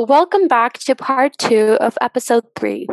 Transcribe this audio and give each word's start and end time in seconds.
So, 0.00 0.06
welcome 0.06 0.48
back 0.48 0.78
to 0.84 0.94
part 0.94 1.36
two 1.36 1.76
of 1.78 1.98
episode 2.00 2.44
three, 2.58 2.86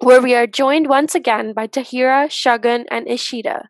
where 0.00 0.22
we 0.22 0.34
are 0.34 0.46
joined 0.46 0.88
once 0.88 1.14
again 1.14 1.52
by 1.52 1.66
Tahira, 1.66 2.28
Shagun, 2.28 2.86
and 2.90 3.06
Ishita. 3.06 3.64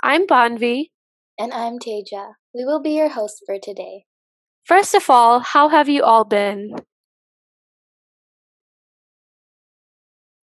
I'm 0.00 0.24
Banvi. 0.24 0.90
And 1.36 1.52
I'm 1.52 1.80
Teja. 1.80 2.34
We 2.54 2.64
will 2.64 2.80
be 2.80 2.92
your 2.92 3.08
hosts 3.08 3.40
for 3.44 3.56
today. 3.60 4.04
First 4.62 4.94
of 4.94 5.10
all, 5.10 5.40
how 5.40 5.68
have 5.70 5.88
you 5.88 6.04
all 6.04 6.24
been? 6.24 6.76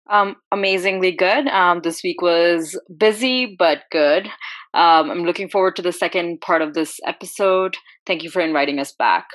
Um, 0.10 0.36
amazingly 0.52 1.14
good. 1.14 1.48
Um, 1.48 1.80
this 1.86 2.04
week 2.04 2.22
was 2.22 2.78
busy 2.98 3.56
but 3.58 3.84
good. 3.92 4.28
Um, 4.74 5.10
I'm 5.10 5.24
looking 5.24 5.48
forward 5.48 5.78
to 5.78 5.82
the 5.82 5.94
second 5.94 6.42
part 6.42 6.62
of 6.62 6.74
this 6.74 7.00
episode. 7.08 7.78
Thank 8.06 8.24
you 8.24 8.30
for 8.30 8.42
inviting 8.42 8.78
us 8.78 8.92
back. 8.92 9.28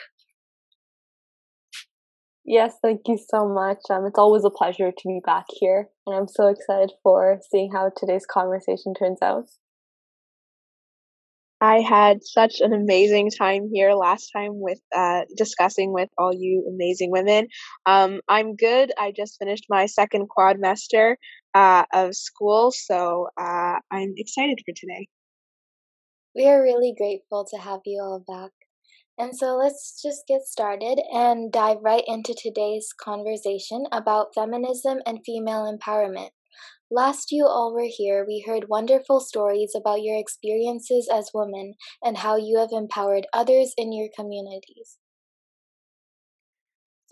Yes, 2.48 2.76
thank 2.80 3.00
you 3.08 3.18
so 3.18 3.48
much. 3.48 3.78
Um, 3.90 4.06
it's 4.06 4.20
always 4.20 4.44
a 4.44 4.50
pleasure 4.50 4.92
to 4.92 5.08
be 5.08 5.20
back 5.24 5.46
here, 5.50 5.88
and 6.06 6.14
I'm 6.14 6.28
so 6.28 6.46
excited 6.46 6.92
for 7.02 7.40
seeing 7.50 7.72
how 7.72 7.90
today's 7.96 8.24
conversation 8.24 8.94
turns 8.94 9.20
out. 9.20 9.48
I 11.60 11.80
had 11.80 12.18
such 12.22 12.60
an 12.60 12.72
amazing 12.72 13.30
time 13.36 13.68
here 13.72 13.94
last 13.94 14.30
time 14.30 14.60
with 14.60 14.78
uh, 14.94 15.22
discussing 15.36 15.92
with 15.92 16.08
all 16.18 16.32
you 16.32 16.64
amazing 16.72 17.10
women. 17.10 17.48
Um, 17.84 18.20
I'm 18.28 18.54
good. 18.54 18.92
I 18.96 19.12
just 19.16 19.38
finished 19.40 19.64
my 19.68 19.86
second 19.86 20.28
quadmester 20.28 21.16
uh, 21.52 21.84
of 21.92 22.14
school, 22.14 22.70
so 22.70 23.26
uh, 23.36 23.80
I'm 23.90 24.14
excited 24.16 24.60
for 24.64 24.72
today. 24.76 25.08
We 26.36 26.46
are 26.46 26.62
really 26.62 26.94
grateful 26.96 27.44
to 27.50 27.56
have 27.60 27.80
you 27.86 28.00
all 28.00 28.22
back. 28.24 28.52
And 29.18 29.34
so 29.34 29.56
let's 29.56 30.00
just 30.02 30.26
get 30.26 30.42
started 30.42 31.00
and 31.10 31.50
dive 31.50 31.78
right 31.82 32.04
into 32.06 32.34
today's 32.34 32.92
conversation 32.92 33.86
about 33.90 34.34
feminism 34.34 34.98
and 35.06 35.24
female 35.24 35.64
empowerment. 35.64 36.30
Last 36.90 37.32
you 37.32 37.46
all 37.46 37.72
were 37.74 37.88
here, 37.88 38.24
we 38.26 38.44
heard 38.46 38.68
wonderful 38.68 39.20
stories 39.20 39.72
about 39.74 40.02
your 40.02 40.16
experiences 40.18 41.08
as 41.12 41.30
women 41.34 41.74
and 42.04 42.18
how 42.18 42.36
you 42.36 42.58
have 42.58 42.72
empowered 42.72 43.26
others 43.32 43.72
in 43.76 43.92
your 43.92 44.08
communities. 44.14 44.98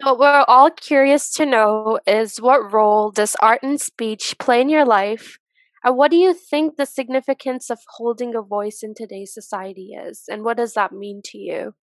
So, 0.01 0.13
what 0.13 0.19
we're 0.19 0.45
all 0.47 0.71
curious 0.71 1.33
to 1.35 1.47
know 1.47 1.99
is 2.07 2.41
what 2.41 2.73
role 2.73 3.11
does 3.11 3.37
art 3.41 3.63
and 3.63 3.81
speech 3.81 4.37
play 4.39 4.61
in 4.61 4.69
your 4.69 4.85
life? 4.85 5.39
And 5.85 5.99
what 5.99 6.11
do 6.11 6.17
you 6.17 6.33
think 6.33 6.77
the 6.77 6.87
significance 6.87 7.69
of 7.69 7.79
holding 7.97 8.35
a 8.35 8.41
voice 8.41 8.81
in 8.83 8.95
today's 8.95 9.35
society 9.35 9.91
is? 9.93 10.25
And 10.29 10.43
what 10.43 10.57
does 10.57 10.73
that 10.75 10.93
mean 10.93 11.21
to 11.27 11.39
you? 11.39 11.75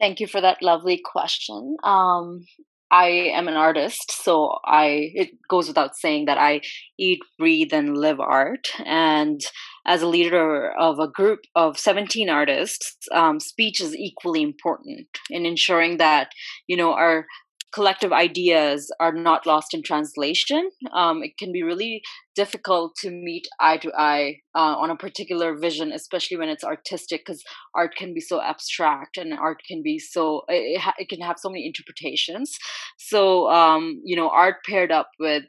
Thank 0.00 0.20
you 0.20 0.26
for 0.26 0.40
that 0.40 0.62
lovely 0.62 1.00
question. 1.04 1.76
Um, 1.84 2.40
I 2.90 3.08
am 3.34 3.46
an 3.46 3.54
artist, 3.54 4.10
so 4.10 4.58
I 4.66 5.12
it 5.14 5.30
goes 5.48 5.68
without 5.68 5.96
saying 5.96 6.26
that 6.26 6.38
I 6.38 6.60
eat, 6.98 7.20
breathe, 7.38 7.72
and 7.72 7.96
live 7.96 8.20
art. 8.20 8.68
And 8.84 9.40
as 9.86 10.02
a 10.02 10.08
leader 10.08 10.72
of 10.78 10.98
a 10.98 11.08
group 11.08 11.40
of 11.54 11.78
17 11.78 12.28
artists, 12.28 12.96
um, 13.12 13.40
speech 13.40 13.80
is 13.80 13.96
equally 13.96 14.42
important 14.42 15.06
in 15.30 15.46
ensuring 15.46 15.98
that 15.98 16.32
you 16.66 16.76
know 16.76 16.92
our 16.92 17.26
collective 17.72 18.12
ideas 18.12 18.92
are 19.00 19.12
not 19.12 19.46
lost 19.46 19.74
in 19.74 19.82
translation. 19.82 20.70
Um, 20.94 21.22
it 21.22 21.38
can 21.38 21.52
be 21.52 21.62
really 21.62 22.02
difficult 22.34 22.94
to 23.00 23.10
meet 23.10 23.46
eye 23.60 23.78
to 23.78 23.92
eye 23.96 24.36
uh, 24.54 24.76
on 24.76 24.90
a 24.90 24.96
particular 24.96 25.56
vision, 25.56 25.92
especially 25.92 26.36
when 26.36 26.48
it's 26.48 26.64
artistic, 26.64 27.22
because 27.24 27.42
art 27.74 27.94
can 27.96 28.14
be 28.14 28.20
so 28.20 28.40
abstract 28.42 29.16
and 29.16 29.32
art 29.32 29.62
can 29.66 29.82
be 29.82 29.98
so 29.98 30.42
it, 30.48 30.80
it 30.98 31.08
can 31.08 31.20
have 31.20 31.38
so 31.38 31.48
many 31.48 31.66
interpretations. 31.66 32.56
So 32.98 33.48
um, 33.50 34.00
you 34.04 34.16
know, 34.16 34.28
art 34.28 34.56
paired 34.68 34.92
up 34.92 35.10
with 35.18 35.44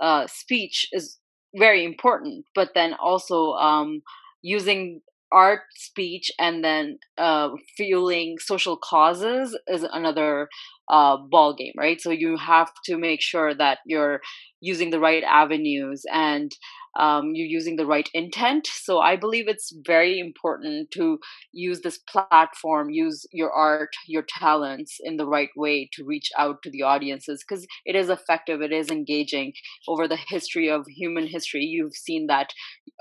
uh, 0.00 0.26
speech 0.28 0.86
is 0.92 1.18
very 1.56 1.84
important, 1.84 2.44
but 2.54 2.70
then 2.74 2.94
also 2.94 3.52
um, 3.52 4.02
using 4.42 5.00
art 5.32 5.62
speech 5.74 6.30
and 6.38 6.64
then 6.64 6.98
uh, 7.18 7.50
fueling 7.76 8.36
social 8.38 8.76
causes 8.76 9.58
is 9.66 9.82
another 9.82 10.48
uh, 10.88 11.16
ball 11.16 11.54
game 11.54 11.72
right? 11.76 12.00
So 12.00 12.10
you 12.10 12.36
have 12.36 12.70
to 12.86 12.98
make 12.98 13.20
sure 13.22 13.54
that 13.54 13.78
you're 13.86 14.20
using 14.60 14.90
the 14.90 15.00
right 15.00 15.22
avenues 15.24 16.02
and 16.12 16.52
um, 16.96 17.32
you're 17.34 17.46
using 17.46 17.76
the 17.76 17.86
right 17.86 18.08
intent. 18.14 18.66
So 18.66 19.00
I 19.00 19.16
believe 19.16 19.48
it's 19.48 19.74
very 19.86 20.18
important 20.18 20.90
to 20.92 21.18
use 21.52 21.80
this 21.80 21.98
platform, 21.98 22.90
use 22.90 23.26
your 23.32 23.52
art, 23.52 23.90
your 24.06 24.24
talents 24.26 24.98
in 25.02 25.16
the 25.16 25.26
right 25.26 25.50
way 25.56 25.88
to 25.94 26.04
reach 26.04 26.30
out 26.38 26.62
to 26.62 26.70
the 26.70 26.82
audiences 26.82 27.44
because 27.46 27.66
it 27.84 27.96
is 27.96 28.08
effective, 28.08 28.62
it 28.62 28.72
is 28.72 28.90
engaging. 28.90 29.52
Over 29.88 30.08
the 30.08 30.18
history 30.28 30.70
of 30.70 30.86
human 30.86 31.26
history, 31.26 31.64
you've 31.64 31.94
seen 31.94 32.26
that 32.28 32.52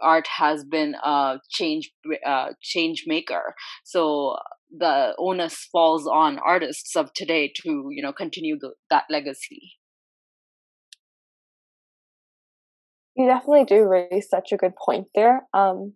art 0.02 0.28
has 0.28 0.64
been 0.64 0.96
a 1.04 1.40
change 1.50 1.92
uh, 2.26 2.50
change 2.62 3.04
maker. 3.08 3.56
So 3.84 4.38
the 4.76 5.14
onus 5.18 5.68
falls 5.72 6.08
on 6.08 6.40
artists 6.40 6.96
of 6.96 7.14
today 7.14 7.52
to 7.64 7.90
you 7.92 8.02
know 8.02 8.14
continue 8.14 8.58
the, 8.60 8.74
that 8.90 9.04
legacy. 9.10 9.74
You 13.16 13.28
definitely 13.28 13.66
do 13.66 13.84
raise 13.84 14.28
such 14.30 14.52
a 14.52 14.58
good 14.58 14.74
point 14.76 15.08
there. 15.16 15.44
Um, 15.54 15.94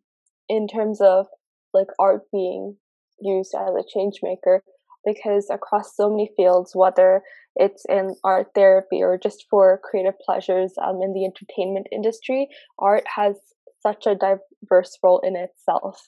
in 0.50 0.68
terms 0.68 1.02
of 1.02 1.28
like 1.74 1.88
art 2.00 2.22
being 2.32 2.78
used 3.20 3.54
as 3.56 3.74
a 3.76 3.84
change 3.94 4.20
maker, 4.24 4.64
because 5.06 5.50
across 5.50 5.96
so 5.96 6.10
many 6.10 6.30
fields, 6.36 6.72
whether 6.76 7.22
it's 7.56 7.84
in 7.90 8.16
art 8.24 8.48
therapy 8.54 9.02
or 9.02 9.18
just 9.22 9.46
for 9.50 9.80
creative 9.84 10.14
pleasures 10.24 10.74
um, 10.82 11.02
in 11.02 11.14
the 11.14 11.26
entertainment 11.26 11.88
industry, 11.92 12.48
art 12.78 13.04
has 13.16 13.36
such 13.82 14.06
a 14.06 14.16
diverse 14.16 14.98
role 15.04 15.22
in 15.24 15.36
itself. 15.36 16.08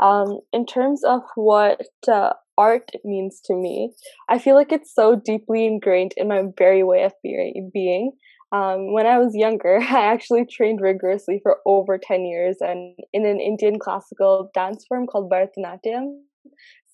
Um, 0.00 0.40
in 0.52 0.64
terms 0.64 1.02
of 1.04 1.22
what 1.34 1.82
uh, 2.10 2.32
art 2.56 2.90
means 3.04 3.40
to 3.46 3.54
me, 3.54 3.92
I 4.28 4.38
feel 4.38 4.54
like 4.54 4.72
it's 4.72 4.94
so 4.94 5.20
deeply 5.22 5.66
ingrained 5.66 6.14
in 6.16 6.28
my 6.28 6.42
very 6.56 6.82
way 6.82 7.02
of 7.04 7.12
being 7.22 8.12
um, 8.52 8.92
when 8.92 9.06
I 9.06 9.18
was 9.18 9.34
younger, 9.34 9.78
I 9.82 10.12
actually 10.12 10.46
trained 10.46 10.80
rigorously 10.80 11.40
for 11.42 11.58
over 11.66 11.98
10 11.98 12.24
years 12.24 12.56
and 12.60 12.96
in 13.12 13.26
an 13.26 13.40
Indian 13.40 13.78
classical 13.78 14.50
dance 14.54 14.84
form 14.88 15.06
called 15.06 15.30
Bharatanatyam. 15.30 16.20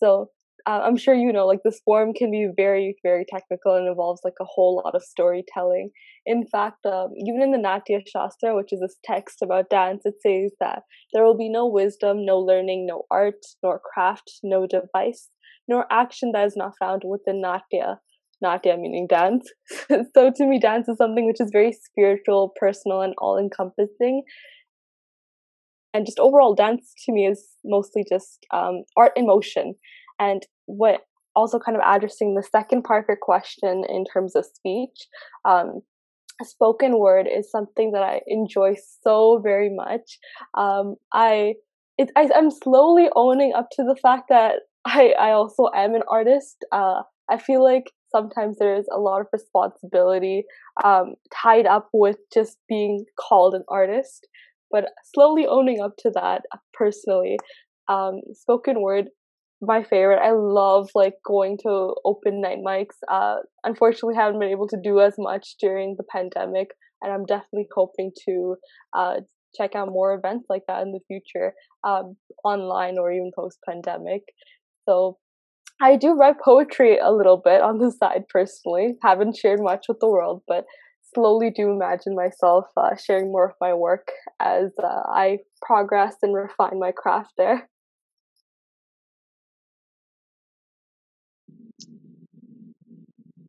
So 0.02 0.30
uh, 0.66 0.80
I'm 0.82 0.96
sure 0.96 1.14
you 1.14 1.32
know, 1.32 1.46
like 1.46 1.60
this 1.62 1.80
form 1.84 2.14
can 2.14 2.30
be 2.30 2.48
very, 2.56 2.96
very 3.02 3.26
technical 3.28 3.76
and 3.76 3.86
involves 3.86 4.22
like 4.24 4.34
a 4.40 4.46
whole 4.46 4.80
lot 4.82 4.94
of 4.94 5.02
storytelling. 5.02 5.90
In 6.24 6.46
fact, 6.46 6.86
um, 6.86 7.10
even 7.18 7.42
in 7.42 7.52
the 7.52 7.58
Natya 7.58 8.00
Shastra, 8.06 8.56
which 8.56 8.72
is 8.72 8.80
this 8.80 8.96
text 9.04 9.42
about 9.42 9.68
dance, 9.68 10.02
it 10.06 10.14
says 10.22 10.52
that 10.60 10.82
there 11.12 11.22
will 11.22 11.36
be 11.36 11.50
no 11.50 11.66
wisdom, 11.66 12.24
no 12.24 12.38
learning, 12.38 12.86
no 12.86 13.02
art, 13.10 13.44
nor 13.62 13.78
craft, 13.92 14.40
no 14.42 14.66
device, 14.66 15.28
nor 15.68 15.86
action 15.92 16.32
that 16.32 16.46
is 16.46 16.56
not 16.56 16.72
found 16.80 17.02
within 17.04 17.42
Natya 17.42 17.98
Natya 18.44 18.76
meaning 18.76 19.06
dance. 19.08 19.50
so 19.88 20.30
to 20.36 20.46
me, 20.46 20.58
dance 20.60 20.88
is 20.88 20.98
something 20.98 21.26
which 21.26 21.40
is 21.40 21.50
very 21.52 21.72
spiritual, 21.72 22.52
personal, 22.60 23.00
and 23.00 23.14
all 23.18 23.38
encompassing. 23.38 24.22
And 25.92 26.04
just 26.06 26.18
overall, 26.18 26.54
dance 26.54 26.92
to 27.06 27.12
me 27.12 27.26
is 27.26 27.40
mostly 27.64 28.04
just 28.08 28.46
um, 28.52 28.82
art 28.96 29.12
in 29.16 29.26
motion. 29.26 29.74
And 30.18 30.42
what 30.66 31.00
also 31.36 31.58
kind 31.58 31.76
of 31.76 31.82
addressing 31.86 32.34
the 32.34 32.42
second 32.42 32.82
part 32.82 33.04
of 33.04 33.08
your 33.08 33.18
question 33.20 33.84
in 33.88 34.04
terms 34.04 34.36
of 34.36 34.44
speech, 34.44 35.06
um, 35.44 35.80
spoken 36.42 36.98
word 36.98 37.26
is 37.26 37.50
something 37.50 37.92
that 37.92 38.02
I 38.02 38.20
enjoy 38.26 38.76
so 39.02 39.40
very 39.42 39.70
much. 39.70 40.18
Um, 40.54 40.96
I, 41.12 41.54
it, 41.96 42.10
I 42.16 42.28
I'm 42.34 42.50
slowly 42.50 43.08
owning 43.14 43.52
up 43.56 43.68
to 43.72 43.84
the 43.84 43.96
fact 44.00 44.28
that 44.28 44.60
I 44.84 45.14
I 45.18 45.30
also 45.30 45.70
am 45.74 45.94
an 45.94 46.02
artist. 46.08 46.64
Uh, 46.72 47.02
I 47.30 47.38
feel 47.38 47.62
like 47.62 47.92
sometimes 48.14 48.58
there's 48.58 48.86
a 48.94 48.98
lot 49.00 49.20
of 49.20 49.26
responsibility 49.32 50.44
um, 50.84 51.14
tied 51.42 51.66
up 51.66 51.88
with 51.92 52.16
just 52.32 52.58
being 52.68 53.04
called 53.18 53.54
an 53.54 53.64
artist. 53.68 54.26
But 54.70 54.86
slowly 55.14 55.46
owning 55.46 55.80
up 55.80 55.92
to 55.98 56.10
that 56.14 56.42
personally, 56.72 57.38
um, 57.88 58.20
spoken 58.32 58.82
word, 58.82 59.06
my 59.60 59.82
favorite. 59.82 60.20
I 60.20 60.32
love 60.32 60.90
like 60.94 61.14
going 61.26 61.58
to 61.62 61.94
open 62.04 62.40
night 62.40 62.58
mics. 62.66 62.96
Uh, 63.10 63.36
unfortunately, 63.62 64.16
haven't 64.16 64.40
been 64.40 64.50
able 64.50 64.68
to 64.68 64.78
do 64.82 65.00
as 65.00 65.14
much 65.18 65.54
during 65.60 65.94
the 65.96 66.04
pandemic, 66.10 66.68
and 67.02 67.12
I'm 67.12 67.24
definitely 67.24 67.68
hoping 67.74 68.12
to 68.26 68.56
uh, 68.96 69.14
check 69.54 69.74
out 69.74 69.88
more 69.88 70.14
events 70.14 70.46
like 70.48 70.62
that 70.66 70.82
in 70.82 70.92
the 70.92 71.00
future, 71.06 71.52
um, 71.86 72.16
online 72.44 72.98
or 72.98 73.12
even 73.12 73.30
post 73.34 73.58
pandemic. 73.68 74.22
So 74.88 75.18
I 75.80 75.96
do 75.96 76.14
write 76.14 76.40
poetry 76.40 76.98
a 76.98 77.10
little 77.12 77.36
bit 77.36 77.60
on 77.60 77.78
the 77.78 77.90
side 77.90 78.26
personally. 78.28 78.96
Haven't 79.02 79.36
shared 79.36 79.60
much 79.60 79.86
with 79.88 80.00
the 80.00 80.08
world, 80.08 80.42
but 80.46 80.64
slowly 81.14 81.50
do 81.50 81.70
imagine 81.70 82.14
myself 82.14 82.66
uh, 82.76 82.96
sharing 82.96 83.30
more 83.30 83.46
of 83.50 83.56
my 83.60 83.74
work 83.74 84.10
as 84.40 84.72
uh, 84.82 84.86
I 85.06 85.40
progress 85.62 86.16
and 86.22 86.34
refine 86.34 86.78
my 86.78 86.92
craft 86.92 87.32
there. 87.36 87.68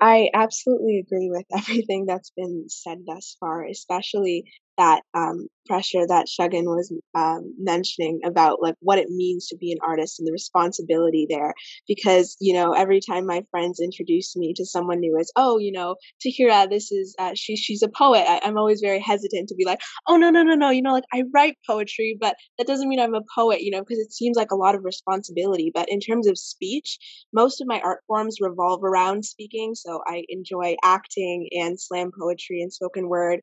I 0.02 0.30
absolutely 0.34 1.00
agree 1.00 1.30
with 1.30 1.46
everything 1.58 2.06
that's 2.06 2.32
been 2.32 2.70
said 2.70 3.04
thus 3.06 3.36
far, 3.40 3.66
especially 3.66 4.46
that 4.78 5.02
um, 5.14 5.48
pressure 5.66 6.06
that 6.08 6.28
Shagun 6.28 6.66
was 6.66 6.94
um, 7.16 7.54
mentioning 7.58 8.22
about 8.26 8.62
like 8.62 8.76
what 8.80 9.00
it 9.00 9.10
means 9.10 9.48
to 9.48 9.58
be 9.58 9.72
an 9.72 9.80
artist 9.82 10.20
and 10.20 10.28
the 10.28 10.32
responsibility 10.32 11.28
there. 11.30 11.54
Because 11.88 12.36
you 12.40 12.54
know, 12.54 12.74
every 12.74 13.00
time 13.00 13.26
my 13.26 13.44
friends 13.52 13.80
introduce 13.80 14.36
me 14.36 14.54
to 14.56 14.66
someone 14.66 15.00
new 15.00 15.18
as, 15.20 15.32
oh, 15.36 15.58
you 15.58 15.72
know, 15.72 15.96
Tahira, 16.26 16.70
this 16.70 16.92
is 16.92 17.16
uh, 17.20 17.32
she 17.36 17.56
she's 17.56 17.84
a 17.84 17.90
poet. 17.90 18.26
I, 18.28 18.42
I'm 18.44 18.58
always 18.58 18.82
very 18.82 19.00
hesitant 19.00 19.50
to 19.50 19.56
be 19.56 19.66
like, 19.66 19.80
oh 20.08 20.18
no 20.18 20.30
no 20.30 20.44
no 20.44 20.56
no, 20.56 20.70
you 20.70 20.82
know, 20.82 20.94
like 20.94 21.06
I 21.14 21.24
write 21.34 21.58
poetry, 21.68 22.18
but 22.20 22.36
that 22.58 22.68
doesn't 22.68 22.88
mean 22.90 23.00
I'm 23.00 23.16
a 23.16 23.22
poet, 23.36 23.62
you 23.62 23.72
know, 23.72 23.82
because 23.82 24.00
it 24.00 24.14
seems 24.14 24.38
like 24.38 24.52
a 24.52 24.56
lot 24.56 24.76
of 24.76 24.86
responsibility. 24.86 25.72
But 25.74 25.90
in 25.90 26.00
terms 26.00 26.28
of 26.28 26.38
speech, 26.38 26.98
most 27.34 27.62
of 27.62 27.68
my 27.68 27.80
art 27.82 28.02
forms 28.08 28.38
revolve 28.40 28.84
around 28.84 29.26
speaking. 29.26 29.76
So 29.76 30.02
I 30.06 30.24
enjoy 30.30 30.76
acting 30.84 31.50
and 31.52 31.80
slam 31.80 32.12
poetry 32.18 32.62
and 32.62 32.72
spoken 32.72 33.08
word 33.10 33.42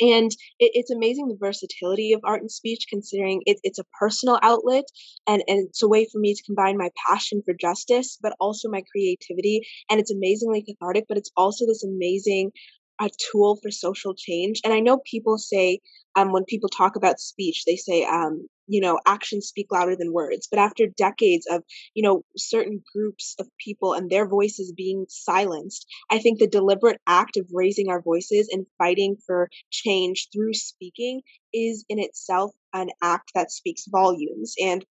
and 0.00 0.30
it, 0.58 0.72
it's 0.74 0.90
amazing 0.90 1.28
the 1.28 1.36
versatility 1.38 2.12
of 2.12 2.20
art 2.24 2.40
and 2.40 2.50
speech 2.50 2.86
considering 2.88 3.42
it, 3.46 3.58
it's 3.62 3.78
a 3.78 3.84
personal 3.98 4.38
outlet 4.42 4.84
and, 5.26 5.42
and 5.48 5.68
it's 5.68 5.82
a 5.82 5.88
way 5.88 6.06
for 6.10 6.18
me 6.18 6.34
to 6.34 6.42
combine 6.44 6.76
my 6.76 6.90
passion 7.08 7.42
for 7.44 7.54
justice 7.54 8.18
but 8.20 8.34
also 8.40 8.68
my 8.68 8.82
creativity. 8.92 9.62
And 9.90 10.00
it's 10.00 10.12
amazingly 10.12 10.62
cathartic 10.62 11.04
but 11.08 11.18
it's 11.18 11.32
also 11.36 11.66
this 11.66 11.84
amazing 11.84 12.52
a 13.00 13.10
tool 13.30 13.58
for 13.62 13.70
social 13.70 14.14
change. 14.14 14.60
And 14.64 14.72
I 14.72 14.80
know 14.80 14.98
people 14.98 15.38
say, 15.38 15.80
um, 16.14 16.32
when 16.32 16.44
people 16.44 16.68
talk 16.68 16.96
about 16.96 17.20
speech, 17.20 17.64
they 17.66 17.76
say, 17.76 18.04
um, 18.04 18.48
you 18.68 18.80
know, 18.80 18.98
actions 19.06 19.46
speak 19.46 19.66
louder 19.70 19.94
than 19.96 20.12
words. 20.12 20.48
But 20.50 20.58
after 20.58 20.86
decades 20.86 21.46
of, 21.48 21.62
you 21.94 22.02
know, 22.02 22.24
certain 22.36 22.82
groups 22.94 23.36
of 23.38 23.48
people 23.62 23.92
and 23.92 24.10
their 24.10 24.26
voices 24.26 24.72
being 24.76 25.06
silenced, 25.08 25.86
I 26.10 26.18
think 26.18 26.38
the 26.38 26.48
deliberate 26.48 27.00
act 27.06 27.36
of 27.36 27.46
raising 27.52 27.88
our 27.88 28.00
voices 28.00 28.48
and 28.50 28.66
fighting 28.78 29.16
for 29.26 29.50
change 29.70 30.28
through 30.32 30.54
speaking 30.54 31.20
is 31.52 31.84
in 31.88 31.98
itself 31.98 32.52
an 32.72 32.88
act 33.02 33.32
that 33.34 33.52
speaks 33.52 33.84
volumes. 33.88 34.54
And 34.60 34.84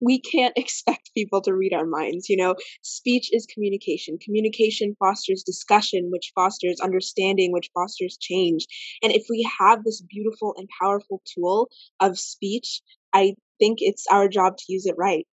we 0.00 0.20
can't 0.20 0.52
expect 0.56 1.10
people 1.14 1.40
to 1.42 1.54
read 1.54 1.72
our 1.72 1.86
minds. 1.86 2.28
You 2.28 2.36
know, 2.36 2.54
speech 2.82 3.30
is 3.32 3.46
communication. 3.46 4.18
Communication 4.18 4.96
fosters 4.98 5.42
discussion, 5.42 6.10
which 6.10 6.32
fosters 6.34 6.80
understanding, 6.80 7.52
which 7.52 7.70
fosters 7.74 8.16
change. 8.20 8.66
And 9.02 9.12
if 9.12 9.26
we 9.30 9.48
have 9.58 9.84
this 9.84 10.02
beautiful 10.02 10.54
and 10.56 10.68
powerful 10.80 11.22
tool 11.34 11.68
of 12.00 12.18
speech, 12.18 12.80
I 13.12 13.34
think 13.58 13.78
it's 13.80 14.06
our 14.10 14.28
job 14.28 14.56
to 14.58 14.64
use 14.68 14.86
it 14.86 14.94
right. 14.98 15.26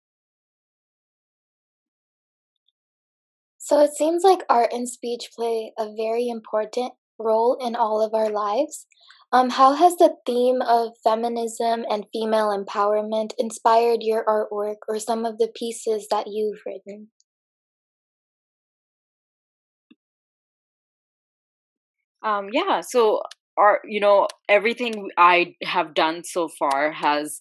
So 3.58 3.78
it 3.80 3.92
seems 3.94 4.24
like 4.24 4.40
art 4.50 4.72
and 4.72 4.88
speech 4.88 5.30
play 5.34 5.72
a 5.78 5.94
very 5.96 6.28
important 6.28 6.94
role 7.22 7.56
in 7.60 7.76
all 7.76 8.02
of 8.02 8.14
our 8.14 8.30
lives. 8.30 8.86
Um, 9.32 9.48
how 9.48 9.72
has 9.74 9.96
the 9.96 10.14
theme 10.26 10.60
of 10.60 10.92
feminism 11.02 11.86
and 11.90 12.06
female 12.12 12.50
empowerment 12.50 13.30
inspired 13.38 14.02
your 14.02 14.24
artwork 14.26 14.76
or 14.88 14.98
some 14.98 15.24
of 15.24 15.38
the 15.38 15.48
pieces 15.54 16.06
that 16.10 16.26
you've 16.26 16.60
written? 16.66 17.08
Um, 22.22 22.50
yeah, 22.52 22.82
so 22.82 23.22
art, 23.56 23.80
you 23.84 24.00
know, 24.00 24.28
everything 24.48 25.08
I 25.16 25.54
have 25.62 25.94
done 25.94 26.24
so 26.24 26.48
far 26.48 26.92
has 26.92 27.38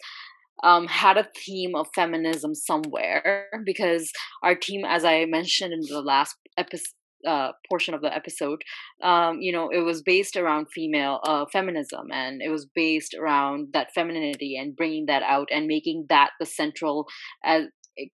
um, 0.63 0.87
had 0.87 1.17
a 1.17 1.27
theme 1.35 1.75
of 1.75 1.87
feminism 1.93 2.55
somewhere 2.55 3.47
because 3.65 4.11
our 4.43 4.55
team, 4.55 4.85
as 4.85 5.03
I 5.03 5.25
mentioned 5.25 5.73
in 5.73 5.81
the 5.87 6.01
last 6.01 6.35
episode, 6.57 6.93
uh, 7.27 7.51
portion 7.69 7.93
of 7.93 8.01
the 8.01 8.13
episode, 8.13 8.61
um, 9.03 9.41
you 9.41 9.51
know, 9.51 9.69
it 9.69 9.79
was 9.79 10.01
based 10.01 10.35
around 10.35 10.67
female 10.73 11.19
uh, 11.23 11.45
feminism, 11.51 12.11
and 12.11 12.41
it 12.41 12.49
was 12.49 12.65
based 12.65 13.13
around 13.13 13.69
that 13.73 13.93
femininity 13.93 14.57
and 14.57 14.75
bringing 14.75 15.05
that 15.07 15.23
out 15.23 15.49
and 15.51 15.67
making 15.67 16.05
that 16.09 16.31
the 16.39 16.45
central 16.45 17.07
as 17.43 17.65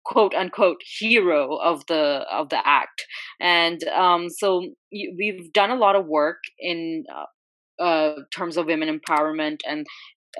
quote 0.04 0.34
unquote 0.34 0.82
hero 1.00 1.56
of 1.58 1.86
the 1.88 2.26
of 2.32 2.50
the 2.50 2.68
act. 2.68 3.06
And 3.40 3.84
um, 3.90 4.30
so 4.30 4.64
we've 4.92 5.52
done 5.54 5.70
a 5.70 5.76
lot 5.76 5.96
of 5.96 6.06
work 6.06 6.40
in 6.60 7.06
uh, 7.14 7.84
uh, 7.84 8.16
terms 8.36 8.58
of 8.58 8.66
women 8.66 8.90
empowerment 8.90 9.60
and 9.68 9.86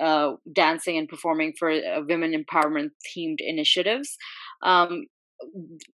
uh, 0.00 0.32
dancing 0.52 0.96
and 0.96 1.08
performing 1.08 1.52
for 1.58 1.70
uh, 1.70 2.00
women 2.08 2.32
empowerment 2.32 2.90
themed 3.16 3.38
initiatives. 3.40 4.16
Um, 4.62 5.06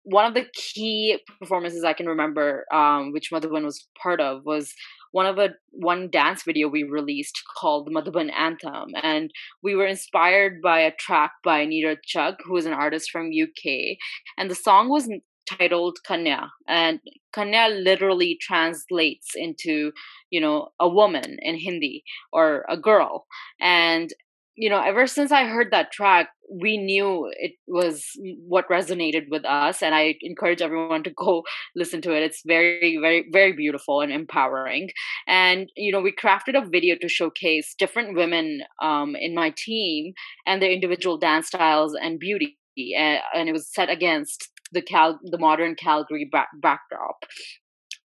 one 0.04 0.24
of 0.24 0.34
the 0.34 0.46
key 0.54 1.18
performances 1.38 1.84
I 1.84 1.92
can 1.92 2.06
remember, 2.06 2.64
um, 2.72 3.12
which 3.12 3.30
Madhuban 3.32 3.64
was 3.64 3.86
part 4.00 4.20
of, 4.20 4.44
was 4.44 4.72
one 5.12 5.26
of 5.26 5.38
a 5.38 5.50
one 5.70 6.10
dance 6.10 6.42
video 6.42 6.68
we 6.68 6.82
released 6.82 7.40
called 7.56 7.88
Madhuban 7.88 8.32
Anthem, 8.32 8.88
and 9.02 9.30
we 9.62 9.74
were 9.74 9.86
inspired 9.86 10.60
by 10.62 10.80
a 10.80 10.94
track 10.94 11.32
by 11.44 11.66
Neeraj 11.66 11.98
Chug, 12.04 12.36
who 12.44 12.56
is 12.56 12.66
an 12.66 12.72
artist 12.72 13.10
from 13.10 13.30
UK, 13.30 13.96
and 14.36 14.50
the 14.50 14.54
song 14.54 14.88
was 14.88 15.08
titled 15.48 15.98
Kanya, 16.06 16.50
and 16.66 17.00
Kanya 17.32 17.68
literally 17.68 18.38
translates 18.40 19.32
into 19.34 19.92
you 20.30 20.40
know 20.40 20.68
a 20.80 20.88
woman 20.88 21.36
in 21.42 21.56
Hindi 21.58 22.02
or 22.32 22.64
a 22.68 22.76
girl, 22.76 23.26
and 23.60 24.10
you 24.56 24.70
know, 24.70 24.80
ever 24.80 25.06
since 25.06 25.32
I 25.32 25.44
heard 25.44 25.68
that 25.72 25.90
track, 25.90 26.28
we 26.50 26.76
knew 26.76 27.30
it 27.32 27.52
was 27.66 28.04
what 28.46 28.68
resonated 28.68 29.24
with 29.30 29.44
us. 29.44 29.82
And 29.82 29.94
I 29.94 30.16
encourage 30.20 30.62
everyone 30.62 31.02
to 31.04 31.10
go 31.10 31.42
listen 31.76 32.00
to 32.02 32.14
it. 32.14 32.22
It's 32.22 32.42
very, 32.46 32.98
very, 33.00 33.26
very 33.32 33.52
beautiful 33.52 34.00
and 34.00 34.12
empowering. 34.12 34.90
And, 35.26 35.70
you 35.76 35.90
know, 35.90 36.00
we 36.00 36.12
crafted 36.12 36.56
a 36.56 36.68
video 36.68 36.96
to 37.00 37.08
showcase 37.08 37.74
different 37.78 38.16
women 38.16 38.62
um, 38.82 39.16
in 39.16 39.34
my 39.34 39.52
team 39.56 40.12
and 40.46 40.62
their 40.62 40.70
individual 40.70 41.18
dance 41.18 41.48
styles 41.48 41.94
and 42.00 42.18
beauty. 42.18 42.56
And, 42.96 43.20
and 43.34 43.48
it 43.48 43.52
was 43.52 43.72
set 43.72 43.90
against 43.90 44.50
the 44.72 44.82
Cal, 44.82 45.18
the 45.24 45.38
modern 45.38 45.74
Calgary 45.74 46.28
back, 46.30 46.48
backdrop 46.60 47.24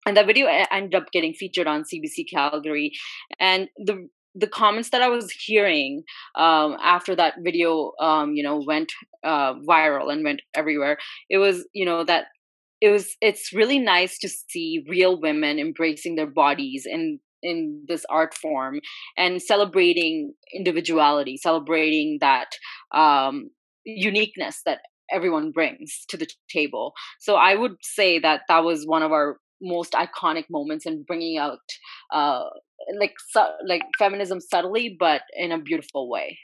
and 0.06 0.18
that 0.18 0.26
video 0.26 0.48
ended 0.72 0.96
up 0.96 1.12
getting 1.12 1.34
featured 1.34 1.68
on 1.68 1.84
CBC 1.84 2.30
Calgary. 2.32 2.94
And 3.40 3.70
the 3.78 4.08
the 4.40 4.48
comments 4.48 4.90
that 4.92 5.02
I 5.02 5.10
was 5.10 5.32
hearing 5.32 6.04
um, 6.36 6.78
after 6.82 7.16
that 7.16 7.36
video, 7.44 7.92
um, 8.00 8.34
you 8.34 8.44
know, 8.44 8.62
went 8.66 8.92
uh, 9.24 9.56
viral 9.68 10.12
and 10.12 10.24
went 10.24 10.42
everywhere, 10.54 10.98
it 11.30 11.38
was, 11.38 11.66
you 11.74 11.86
know, 11.86 12.04
that 12.04 12.26
it 12.82 12.90
was. 12.90 13.16
It's 13.22 13.54
really 13.54 13.80
nice 13.80 14.18
to 14.20 14.30
see 14.30 14.86
real 14.88 15.20
women 15.20 15.60
embracing 15.60 16.16
their 16.16 16.28
bodies 16.28 16.86
in 16.86 17.20
in 17.42 17.86
this 17.88 18.06
art 18.10 18.34
form 18.34 18.80
and 19.18 19.42
celebrating 19.42 20.34
individuality, 20.54 21.38
celebrating 21.38 22.18
that 22.22 22.50
um, 22.94 23.50
uniqueness 23.86 24.62
that 24.66 24.80
everyone 25.12 25.52
brings 25.52 26.06
to 26.10 26.18
the 26.18 26.28
table. 26.50 26.94
So 27.20 27.36
I 27.36 27.56
would 27.56 27.76
say 27.82 28.20
that 28.20 28.42
that 28.48 28.64
was 28.64 28.86
one 28.86 29.04
of 29.04 29.12
our 29.12 29.38
most 29.62 29.94
iconic 29.94 30.46
moments 30.50 30.86
in 30.86 31.04
bringing 31.04 31.38
out 31.38 31.60
uh, 32.14 32.46
like 33.00 33.14
su- 33.30 33.66
like 33.68 33.84
feminism 33.98 34.40
subtly 34.40 34.96
but 35.00 35.22
in 35.36 35.52
a 35.52 35.60
beautiful 35.60 36.10
way 36.10 36.38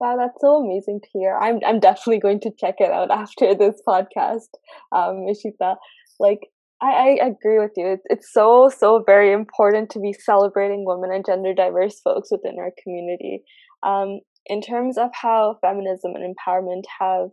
wow 0.00 0.16
that's 0.18 0.40
so 0.40 0.56
amazing 0.64 1.00
to 1.02 1.08
hear 1.12 1.36
i'm 1.36 1.60
i'm 1.66 1.80
definitely 1.80 2.18
going 2.18 2.40
to 2.40 2.50
check 2.58 2.76
it 2.78 2.90
out 2.90 3.10
after 3.22 3.54
this 3.54 3.80
podcast 3.86 4.48
um 4.92 5.26
ishita 5.28 5.76
like 6.18 6.40
I, 6.82 7.18
I 7.20 7.26
agree 7.26 7.58
with 7.58 7.72
you. 7.76 7.88
It's, 7.88 8.02
it's 8.06 8.32
so, 8.32 8.70
so 8.74 9.04
very 9.06 9.32
important 9.32 9.90
to 9.90 10.00
be 10.00 10.14
celebrating 10.14 10.84
women 10.86 11.10
and 11.12 11.24
gender 11.26 11.52
diverse 11.52 12.00
folks 12.00 12.30
within 12.30 12.56
our 12.58 12.70
community. 12.82 13.42
Um, 13.82 14.20
in 14.46 14.62
terms 14.62 14.96
of 14.96 15.10
how 15.12 15.58
feminism 15.60 16.12
and 16.14 16.34
empowerment 16.34 16.84
have 16.98 17.28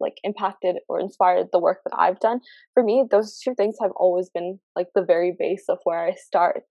like 0.00 0.14
impacted 0.24 0.76
or 0.88 1.00
inspired 1.00 1.48
the 1.52 1.58
work 1.58 1.78
that 1.84 1.96
I've 1.98 2.20
done. 2.20 2.40
For 2.74 2.82
me, 2.82 3.04
those 3.10 3.38
two 3.38 3.54
things 3.54 3.76
have 3.80 3.92
always 3.96 4.30
been 4.30 4.58
like 4.74 4.88
the 4.94 5.04
very 5.04 5.34
base 5.38 5.64
of 5.68 5.78
where 5.84 6.04
I 6.06 6.14
start. 6.14 6.64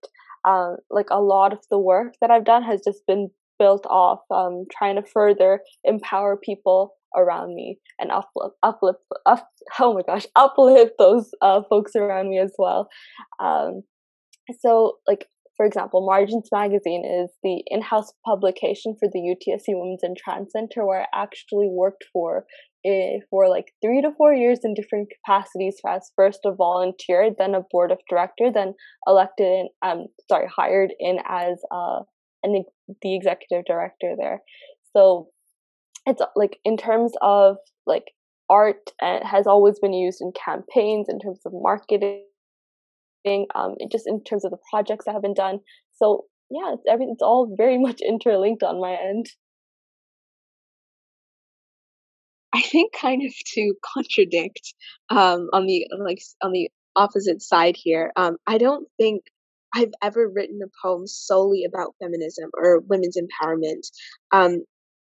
Um, 0.46 0.76
like 0.90 1.08
a 1.10 1.20
lot 1.20 1.52
of 1.52 1.60
the 1.70 1.78
work 1.78 2.14
that 2.20 2.30
I've 2.30 2.44
done 2.44 2.62
has 2.62 2.80
just 2.84 3.00
been 3.06 3.30
built 3.58 3.86
off 3.86 4.20
um, 4.30 4.64
trying 4.76 4.96
to 4.96 5.02
further 5.02 5.60
empower 5.84 6.36
people 6.36 6.92
around 7.16 7.54
me 7.54 7.78
and 7.98 8.10
uplift, 8.10 8.54
uplift, 8.62 8.98
up, 9.24 9.48
oh 9.80 9.94
my 9.94 10.02
gosh, 10.02 10.26
uplift 10.36 10.92
those 10.98 11.30
uh, 11.40 11.62
folks 11.68 11.96
around 11.96 12.28
me 12.28 12.38
as 12.38 12.52
well. 12.58 12.88
Um, 13.40 13.82
so, 14.60 14.98
like 15.08 15.26
for 15.56 15.64
example, 15.64 16.04
Margins 16.04 16.48
Magazine 16.52 17.04
is 17.04 17.30
the 17.42 17.62
in 17.66 17.80
house 17.80 18.12
publication 18.26 18.94
for 18.98 19.08
the 19.10 19.20
UTSC 19.20 19.68
Women's 19.68 20.02
and 20.02 20.16
Trans 20.16 20.52
Center, 20.52 20.86
where 20.86 21.02
I 21.02 21.22
actually 21.22 21.68
worked 21.70 22.04
for 22.12 22.44
for 23.30 23.48
like 23.48 23.72
three 23.82 24.00
to 24.02 24.10
four 24.16 24.32
years 24.32 24.60
in 24.64 24.74
different 24.74 25.08
capacities 25.10 25.76
as 25.86 26.10
first 26.16 26.40
a 26.44 26.52
volunteer, 26.52 27.30
then 27.36 27.54
a 27.54 27.62
board 27.70 27.90
of 27.90 27.98
director, 28.08 28.50
then 28.52 28.74
elected 29.06 29.46
in, 29.46 29.68
um, 29.82 30.06
sorry, 30.28 30.46
hired 30.54 30.92
in 30.98 31.18
as 31.28 31.58
uh, 31.72 32.00
an, 32.42 32.64
the 33.02 33.16
executive 33.16 33.64
director 33.66 34.14
there. 34.18 34.42
So 34.96 35.28
it's 36.06 36.22
like 36.36 36.58
in 36.64 36.76
terms 36.76 37.12
of 37.20 37.56
like 37.86 38.12
art 38.48 38.90
uh, 39.02 39.26
has 39.26 39.46
always 39.46 39.78
been 39.78 39.92
used 39.92 40.20
in 40.20 40.32
campaigns 40.32 41.08
in 41.08 41.18
terms 41.18 41.40
of 41.44 41.52
marketing 41.54 42.22
um, 43.54 43.74
just 43.90 44.06
in 44.06 44.22
terms 44.22 44.44
of 44.44 44.52
the 44.52 44.58
projects 44.70 45.04
that 45.04 45.12
have 45.12 45.22
been 45.22 45.34
done 45.34 45.58
so 45.92 46.24
yeah 46.48 46.72
it's 46.72 46.84
every 46.88 47.06
it's 47.06 47.22
all 47.22 47.52
very 47.56 47.76
much 47.86 48.00
interlinked 48.00 48.62
on 48.62 48.80
my 48.80 48.92
end 48.92 49.26
I 52.56 52.62
think 52.62 52.94
kind 52.98 53.22
of 53.22 53.34
to 53.54 53.74
contradict 53.94 54.74
um, 55.10 55.48
on 55.52 55.66
the 55.66 55.86
like 56.02 56.20
on 56.42 56.52
the 56.52 56.70
opposite 56.96 57.42
side 57.42 57.76
here. 57.76 58.12
Um, 58.16 58.38
I 58.46 58.56
don't 58.56 58.88
think 58.98 59.24
I've 59.74 59.92
ever 60.02 60.26
written 60.26 60.60
a 60.64 60.70
poem 60.82 61.06
solely 61.06 61.64
about 61.64 61.94
feminism 62.02 62.48
or 62.54 62.80
women's 62.80 63.18
empowerment. 63.18 63.82
Um, 64.32 64.64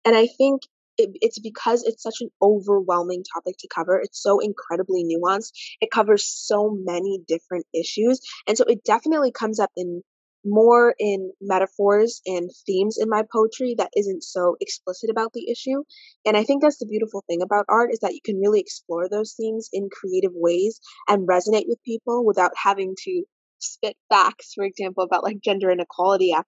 and 0.05 0.15
I 0.15 0.27
think 0.27 0.61
it, 0.99 1.09
it's 1.15 1.39
because 1.39 1.83
it's 1.83 2.03
such 2.03 2.17
an 2.21 2.29
overwhelming 2.43 3.23
topic 3.33 3.55
to 3.59 3.67
cover. 3.73 3.99
It's 3.99 4.21
so 4.21 4.39
incredibly 4.39 5.03
nuanced. 5.03 5.51
It 5.81 5.89
covers 5.89 6.27
so 6.27 6.77
many 6.85 7.21
different 7.27 7.65
issues. 7.73 8.19
And 8.47 8.55
so 8.55 8.65
it 8.65 8.83
definitely 8.83 9.31
comes 9.31 9.59
up 9.59 9.71
in 9.75 10.03
more 10.45 10.95
in 10.99 11.31
metaphors 11.41 12.21
and 12.25 12.49
themes 12.65 12.97
in 12.99 13.09
my 13.09 13.23
poetry 13.31 13.75
that 13.77 13.91
isn't 13.95 14.23
so 14.23 14.55
explicit 14.59 15.09
about 15.09 15.33
the 15.33 15.49
issue. 15.51 15.83
And 16.25 16.35
I 16.35 16.43
think 16.43 16.61
that's 16.61 16.79
the 16.79 16.87
beautiful 16.87 17.23
thing 17.27 17.41
about 17.41 17.65
art 17.69 17.91
is 17.93 17.99
that 17.99 18.13
you 18.13 18.21
can 18.23 18.39
really 18.39 18.59
explore 18.59 19.07
those 19.07 19.33
themes 19.33 19.69
in 19.71 19.89
creative 19.91 20.31
ways 20.33 20.79
and 21.07 21.27
resonate 21.27 21.67
with 21.67 21.83
people 21.83 22.25
without 22.25 22.51
having 22.55 22.95
to 23.03 23.23
spit 23.59 23.95
facts, 24.09 24.53
for 24.53 24.63
example, 24.63 25.03
about 25.03 25.23
like 25.23 25.41
gender 25.41 25.69
inequality 25.69 26.33
at, 26.33 26.45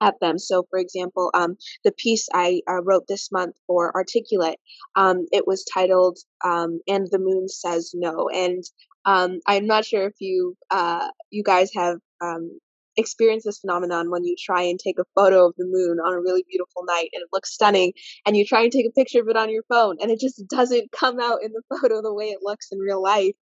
at 0.00 0.14
them. 0.20 0.38
So, 0.38 0.66
for 0.70 0.78
example, 0.78 1.30
um, 1.34 1.56
the 1.84 1.92
piece 1.92 2.28
I 2.34 2.62
uh, 2.68 2.82
wrote 2.82 3.06
this 3.08 3.30
month 3.30 3.54
for 3.66 3.94
Articulate, 3.94 4.58
um, 4.96 5.26
it 5.32 5.46
was 5.46 5.64
titled 5.72 6.18
um, 6.44 6.80
"And 6.88 7.06
the 7.10 7.18
Moon 7.18 7.48
Says 7.48 7.92
No," 7.94 8.28
and 8.28 8.64
um, 9.04 9.40
I'm 9.46 9.66
not 9.66 9.84
sure 9.84 10.06
if 10.06 10.14
you 10.20 10.56
uh, 10.70 11.08
you 11.30 11.42
guys 11.42 11.70
have 11.74 11.98
um, 12.20 12.58
experience 12.98 13.44
this 13.44 13.60
phenomenon 13.60 14.10
when 14.10 14.24
you 14.24 14.34
try 14.38 14.62
and 14.62 14.78
take 14.78 14.98
a 14.98 15.04
photo 15.14 15.46
of 15.46 15.54
the 15.56 15.64
moon 15.64 15.98
on 15.98 16.12
a 16.12 16.20
really 16.20 16.44
beautiful 16.48 16.84
night 16.84 17.08
and 17.12 17.22
it 17.22 17.28
looks 17.32 17.54
stunning 17.54 17.92
and 18.26 18.36
you 18.36 18.44
try 18.44 18.62
and 18.62 18.72
take 18.72 18.86
a 18.86 18.92
picture 18.92 19.20
of 19.20 19.28
it 19.28 19.36
on 19.36 19.50
your 19.50 19.62
phone 19.68 19.96
and 20.00 20.10
it 20.10 20.20
just 20.20 20.42
doesn't 20.50 20.92
come 20.92 21.20
out 21.20 21.38
in 21.42 21.52
the 21.52 21.62
photo 21.80 22.02
the 22.02 22.12
way 22.12 22.26
it 22.26 22.40
looks 22.42 22.68
in 22.72 22.78
real 22.78 23.02
life. 23.02 23.34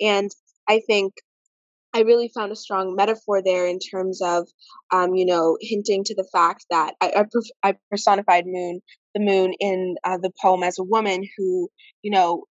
And 0.00 0.30
i 0.68 0.80
think 0.86 1.14
I 1.94 2.00
really 2.00 2.28
found 2.34 2.50
a 2.50 2.56
strong 2.56 2.96
metaphor 2.96 3.40
there 3.40 3.68
in 3.68 3.78
terms 3.78 4.20
of, 4.20 4.48
um, 4.92 5.14
you 5.14 5.24
know, 5.24 5.56
hinting 5.60 6.02
to 6.04 6.14
the 6.16 6.28
fact 6.32 6.66
that 6.68 6.94
I, 7.00 7.24
I, 7.62 7.68
I 7.68 7.74
personified 7.88 8.46
Moon, 8.48 8.80
the 9.14 9.20
moon, 9.20 9.52
in 9.60 9.94
uh, 10.02 10.18
the 10.18 10.32
poem 10.42 10.64
as 10.64 10.76
a 10.80 10.82
woman 10.82 11.22
who, 11.38 11.68
you 12.02 12.10
know, 12.10 12.46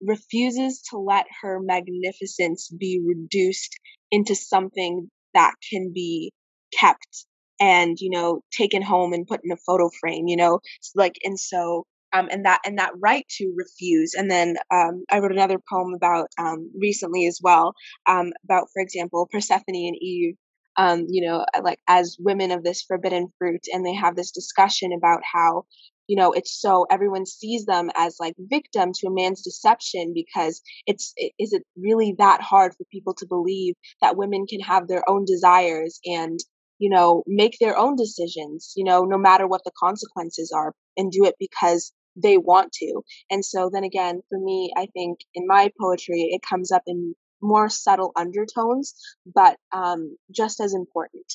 refuses 0.00 0.80
to 0.90 0.98
let 0.98 1.26
her 1.42 1.60
magnificence 1.60 2.70
be 2.70 2.98
reduced 3.04 3.78
into 4.10 4.34
something 4.34 5.10
that 5.38 5.54
can 5.70 5.92
be 5.94 6.32
kept 6.78 7.26
and 7.60 7.96
you 8.00 8.10
know 8.10 8.40
taken 8.52 8.82
home 8.82 9.12
and 9.12 9.26
put 9.26 9.40
in 9.44 9.52
a 9.52 9.56
photo 9.66 9.88
frame 10.00 10.26
you 10.28 10.36
know 10.36 10.60
like 10.94 11.16
and 11.24 11.38
so 11.38 11.84
um 12.12 12.28
and 12.30 12.44
that 12.44 12.60
and 12.66 12.78
that 12.78 12.92
right 13.00 13.24
to 13.38 13.52
refuse. 13.56 14.14
And 14.14 14.30
then 14.30 14.56
um 14.72 15.04
i 15.10 15.18
wrote 15.18 15.32
another 15.32 15.58
poem 15.70 15.94
about 15.94 16.28
um 16.38 16.70
recently 16.80 17.26
as 17.26 17.40
well 17.42 17.74
um 18.06 18.32
about 18.44 18.68
for 18.72 18.82
example 18.82 19.28
persephone 19.30 19.62
and 19.90 19.96
eve 20.00 20.34
um 20.76 21.06
you 21.08 21.26
know 21.26 21.44
like 21.62 21.78
as 21.88 22.16
women 22.20 22.50
of 22.50 22.64
this 22.64 22.82
forbidden 22.82 23.28
fruit 23.38 23.64
and 23.72 23.84
they 23.84 23.94
have 23.94 24.16
this 24.16 24.32
discussion 24.32 24.92
about 24.92 25.20
how 25.32 25.64
you 26.08 26.16
know 26.16 26.32
it's 26.32 26.60
so 26.60 26.86
everyone 26.90 27.26
sees 27.26 27.64
them 27.66 27.90
as 27.96 28.16
like 28.18 28.34
victim 28.38 28.92
to 28.92 29.06
a 29.06 29.14
man's 29.14 29.42
deception 29.42 30.12
because 30.14 30.60
it's 30.86 31.12
it, 31.16 31.32
is 31.38 31.52
it 31.52 31.62
really 31.76 32.14
that 32.18 32.40
hard 32.42 32.72
for 32.74 32.84
people 32.90 33.14
to 33.14 33.26
believe 33.26 33.74
that 34.02 34.16
women 34.16 34.46
can 34.46 34.60
have 34.60 34.88
their 34.88 35.08
own 35.08 35.24
desires 35.24 36.00
and 36.04 36.40
you 36.78 36.90
know 36.90 37.22
make 37.26 37.56
their 37.60 37.76
own 37.78 37.96
decisions 37.96 38.72
you 38.76 38.84
know 38.84 39.04
no 39.04 39.18
matter 39.18 39.46
what 39.46 39.62
the 39.64 39.72
consequences 39.78 40.52
are 40.54 40.74
and 40.96 41.12
do 41.12 41.24
it 41.24 41.34
because 41.38 41.92
they 42.20 42.36
want 42.36 42.72
to? 42.72 43.02
And 43.30 43.44
so 43.44 43.70
then 43.72 43.84
again 43.84 44.20
for 44.28 44.38
me 44.40 44.72
i 44.76 44.86
think 44.94 45.20
in 45.34 45.46
my 45.46 45.70
poetry 45.80 46.28
it 46.32 46.42
comes 46.48 46.72
up 46.72 46.82
in 46.86 47.14
more 47.40 47.68
subtle 47.68 48.12
undertones 48.16 48.94
but 49.32 49.56
um 49.72 50.16
just 50.34 50.60
as 50.60 50.74
important 50.74 51.26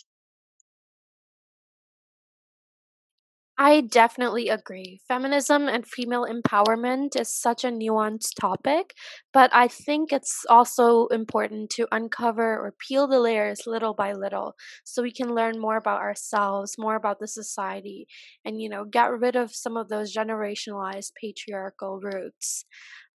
I 3.66 3.80
definitely 3.82 4.50
agree. 4.50 5.00
Feminism 5.08 5.70
and 5.70 5.88
female 5.88 6.26
empowerment 6.26 7.16
is 7.18 7.34
such 7.34 7.64
a 7.64 7.70
nuanced 7.70 8.34
topic, 8.38 8.94
but 9.32 9.50
I 9.54 9.70
think 9.70 10.12
it's 10.12 10.44
also 10.50 11.08
important 11.08 11.70
to 11.72 11.88
uncover 11.90 12.58
or 12.60 12.74
peel 12.78 13.08
the 13.08 13.22
layers 13.22 13.66
little 13.66 13.94
by 13.94 14.12
little 14.12 14.56
so 14.84 15.02
we 15.02 15.14
can 15.14 15.34
learn 15.34 15.62
more 15.62 15.78
about 15.78 16.02
ourselves, 16.02 16.76
more 16.78 16.96
about 16.96 17.20
the 17.20 17.28
society, 17.28 18.06
and, 18.44 18.60
you 18.62 18.68
know, 18.68 18.84
get 18.84 19.12
rid 19.12 19.38
of 19.38 19.56
some 19.56 19.78
of 19.78 19.88
those 19.88 20.14
generationalized 20.14 21.14
patriarchal 21.16 22.02
roots. 22.02 22.66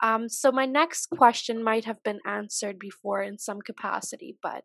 Um, 0.02 0.28
so, 0.30 0.50
my 0.52 0.64
next 0.64 1.06
question 1.10 1.62
might 1.62 1.84
have 1.84 2.02
been 2.04 2.20
answered 2.24 2.78
before 2.78 3.20
in 3.22 3.36
some 3.38 3.60
capacity, 3.60 4.36
but 4.42 4.62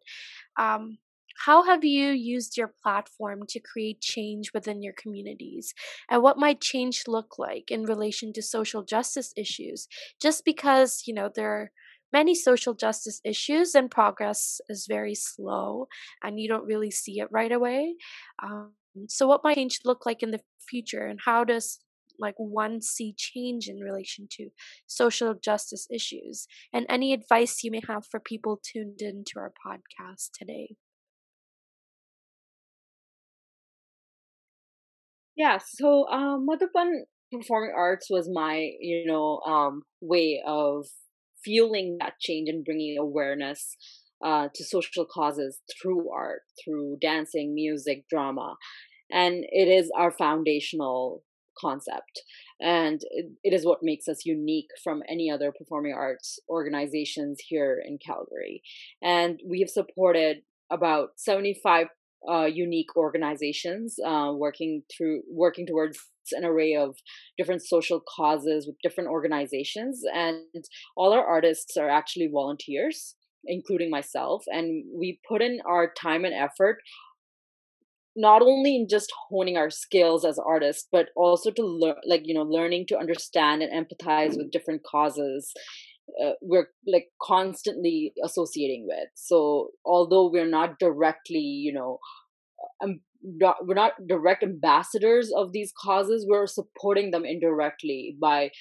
um, 0.60 0.98
how 1.46 1.64
have 1.64 1.84
you 1.84 2.12
used 2.12 2.58
your 2.58 2.74
platform 2.82 3.42
to 3.50 3.60
create 3.60 4.02
change 4.02 4.52
within 4.54 4.82
your 4.82 4.94
communities? 4.94 5.74
And 6.10 6.22
what 6.22 6.38
might 6.38 6.62
change 6.62 7.04
look 7.08 7.38
like 7.38 7.70
in 7.70 7.84
relation 7.84 8.34
to 8.34 8.42
social 8.42 8.84
justice 8.84 9.34
issues? 9.36 9.88
Just 10.22 10.46
because, 10.46 11.04
you 11.06 11.14
know, 11.14 11.30
there 11.34 11.52
are 11.52 11.72
many 12.12 12.36
social 12.36 12.74
justice 12.76 13.20
issues 13.26 13.74
and 13.76 13.90
progress 13.90 14.62
is 14.70 14.86
very 14.88 15.16
slow 15.16 15.88
and 16.24 16.40
you 16.40 16.48
don't 16.48 16.66
really 16.66 16.92
see 16.92 17.20
it 17.20 17.28
right 17.32 17.52
away. 17.52 17.96
Um, 18.42 18.72
so, 19.08 19.28
what 19.28 19.44
might 19.44 19.56
change 19.56 19.80
look 19.84 20.06
like 20.06 20.22
in 20.24 20.32
the 20.32 20.42
future? 20.70 21.06
And 21.08 21.20
how 21.26 21.44
does 21.44 21.80
like 22.20 22.36
one 22.38 22.82
see 22.82 23.16
change 23.18 23.68
in 23.68 23.80
relation 23.80 24.28
to 24.32 24.50
social 24.88 25.34
justice 25.34 25.88
issues 25.92 26.48
and 26.72 26.86
any 26.88 27.12
advice 27.12 27.64
you 27.64 27.72
may 27.72 27.82
have 27.88 28.06
for 28.06 28.20
people 28.20 28.62
tuned 28.64 29.02
in 29.02 29.24
to 29.26 29.40
our 29.40 29.52
podcast 29.66 30.30
today 30.38 30.76
Yeah, 35.36 35.58
so 35.58 36.08
um, 36.10 36.48
Madhuban 36.48 37.02
Performing 37.32 37.74
Arts 37.76 38.08
was 38.10 38.30
my, 38.32 38.72
you 38.80 39.06
know, 39.06 39.40
um, 39.40 39.82
way 40.02 40.42
of 40.46 40.86
fueling 41.44 41.98
that 42.00 42.20
change 42.20 42.50
and 42.50 42.64
bringing 42.64 42.98
awareness 42.98 43.76
uh, 44.24 44.48
to 44.54 44.64
social 44.64 45.06
causes 45.06 45.60
through 45.82 46.12
art, 46.12 46.42
through 46.64 46.98
dancing, 47.02 47.54
music, 47.54 48.06
drama. 48.10 48.56
And 49.12 49.44
it 49.50 49.68
is 49.68 49.92
our 49.98 50.12
foundational 50.12 51.24
concept. 51.60 52.24
And 52.62 53.02
it, 53.12 53.26
it 53.44 53.54
is 53.54 53.66
what 53.66 53.80
makes 53.82 54.08
us 54.08 54.26
unique 54.26 54.70
from 54.84 55.02
any 55.10 55.30
other 55.30 55.52
performing 55.58 55.94
arts 55.94 56.40
organizations 56.50 57.42
here 57.48 57.82
in 57.84 57.98
Calgary. 58.04 58.62
And 59.02 59.40
we 59.46 59.60
have 59.60 59.70
supported 59.70 60.38
about 60.72 61.10
75 61.18 61.88
uh, 62.30 62.46
unique 62.46 62.96
organizations 62.96 63.98
uh, 64.06 64.32
working 64.34 64.84
through 64.96 65.22
working 65.30 65.66
towards 65.66 66.00
an 66.32 66.46
array 66.46 66.74
of 66.76 66.96
different 67.38 67.62
social 67.62 68.02
causes 68.16 68.66
with 68.66 68.78
different 68.82 69.10
organizations 69.10 70.02
and 70.14 70.66
all 70.96 71.12
our 71.12 71.26
artists 71.26 71.76
are 71.76 71.90
actually 71.90 72.30
volunteers 72.32 73.16
including 73.46 73.90
myself 73.90 74.44
and 74.48 74.86
we 74.96 75.20
put 75.28 75.42
in 75.42 75.60
our 75.68 75.92
time 76.02 76.24
and 76.24 76.34
effort 76.34 76.78
not 78.16 78.42
only 78.42 78.76
in 78.76 78.88
just 78.88 79.12
honing 79.30 79.58
our 79.58 79.70
skills 79.70 80.24
as 80.24 80.40
artists 80.40 80.88
but 80.92 81.10
also 81.16 81.52
to 81.52 81.66
learn 81.66 81.96
like 82.06 82.22
you 82.26 82.34
know 82.34 82.44
learning 82.44 82.86
to 82.88 82.98
understand 82.98 83.62
and 83.62 83.86
empathize 83.86 84.38
with 84.38 84.52
different 84.52 84.82
causes 84.84 85.52
uh, 86.24 86.34
we're 86.42 86.68
like 86.88 87.08
constantly 87.22 88.14
associating 88.24 88.86
with. 88.88 89.10
So 89.16 89.70
although 89.86 90.30
we're 90.30 90.50
not 90.50 90.80
directly 90.80 91.40
you 91.40 91.74
know 91.74 92.00
um, 92.84 93.02
not, 93.24 93.66
we're 93.66 93.74
not 93.74 93.94
direct 94.08 94.44
ambassadors 94.44 95.32
of 95.36 95.52
these 95.52 95.74
causes 95.78 96.26
we're 96.28 96.48
supporting 96.48 97.12
them 97.12 97.26
indirectly 97.26 98.16
by 98.20 98.52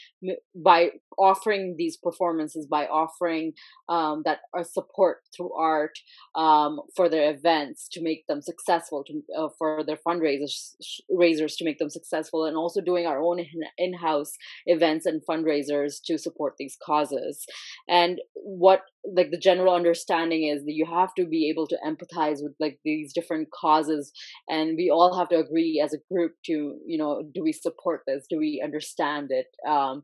by 0.54 0.90
offering 1.19 1.75
these 1.76 1.97
performances 1.97 2.66
by 2.66 2.87
offering 2.87 3.52
um, 3.88 4.23
that 4.25 4.38
uh, 4.57 4.62
support 4.62 5.19
through 5.37 5.52
art 5.52 5.99
um, 6.35 6.81
for 6.97 7.09
their 7.09 7.33
events 7.33 7.88
to 7.92 8.02
make 8.02 8.26
them 8.26 8.40
successful 8.40 9.04
to 9.04 9.23
uh, 9.37 9.49
for 9.59 9.83
their 9.85 9.99
fundraisers 10.07 10.75
raisers 11.11 11.57
to 11.57 11.64
make 11.64 11.78
them 11.78 11.90
successful 11.90 12.45
and 12.45 12.57
also 12.57 12.81
doing 12.81 13.07
our 13.07 13.21
own 13.21 13.45
in-house 13.78 14.33
events 14.66 15.07
and 15.07 15.23
fundraisers 15.28 16.02
to 16.04 16.19
support 16.19 16.54
these 16.59 16.76
causes. 16.85 17.47
And 17.88 18.21
what 18.35 18.83
like 19.04 19.30
the 19.30 19.38
general 19.38 19.75
understanding 19.75 20.44
is 20.44 20.64
that 20.64 20.75
you 20.75 20.87
have 20.87 21.14
to 21.14 21.26
be 21.26 21.49
able 21.50 21.66
to 21.66 21.78
empathize 21.85 22.38
with 22.42 22.54
like 22.61 22.78
these 22.85 23.12
different 23.12 23.49
causes 23.50 24.12
and 24.49 24.76
we 24.76 24.90
all 24.90 25.16
have 25.18 25.28
to 25.28 25.37
agree 25.37 25.80
as 25.85 25.92
a 25.92 25.99
group 26.12 26.35
to 26.44 26.76
you 26.87 26.99
know 26.99 27.23
do 27.35 27.42
we 27.42 27.52
support 27.52 28.02
this? 28.06 28.26
Do 28.28 28.38
we 28.38 28.61
understand 28.62 29.30
it? 29.30 29.47
Um, 29.68 30.02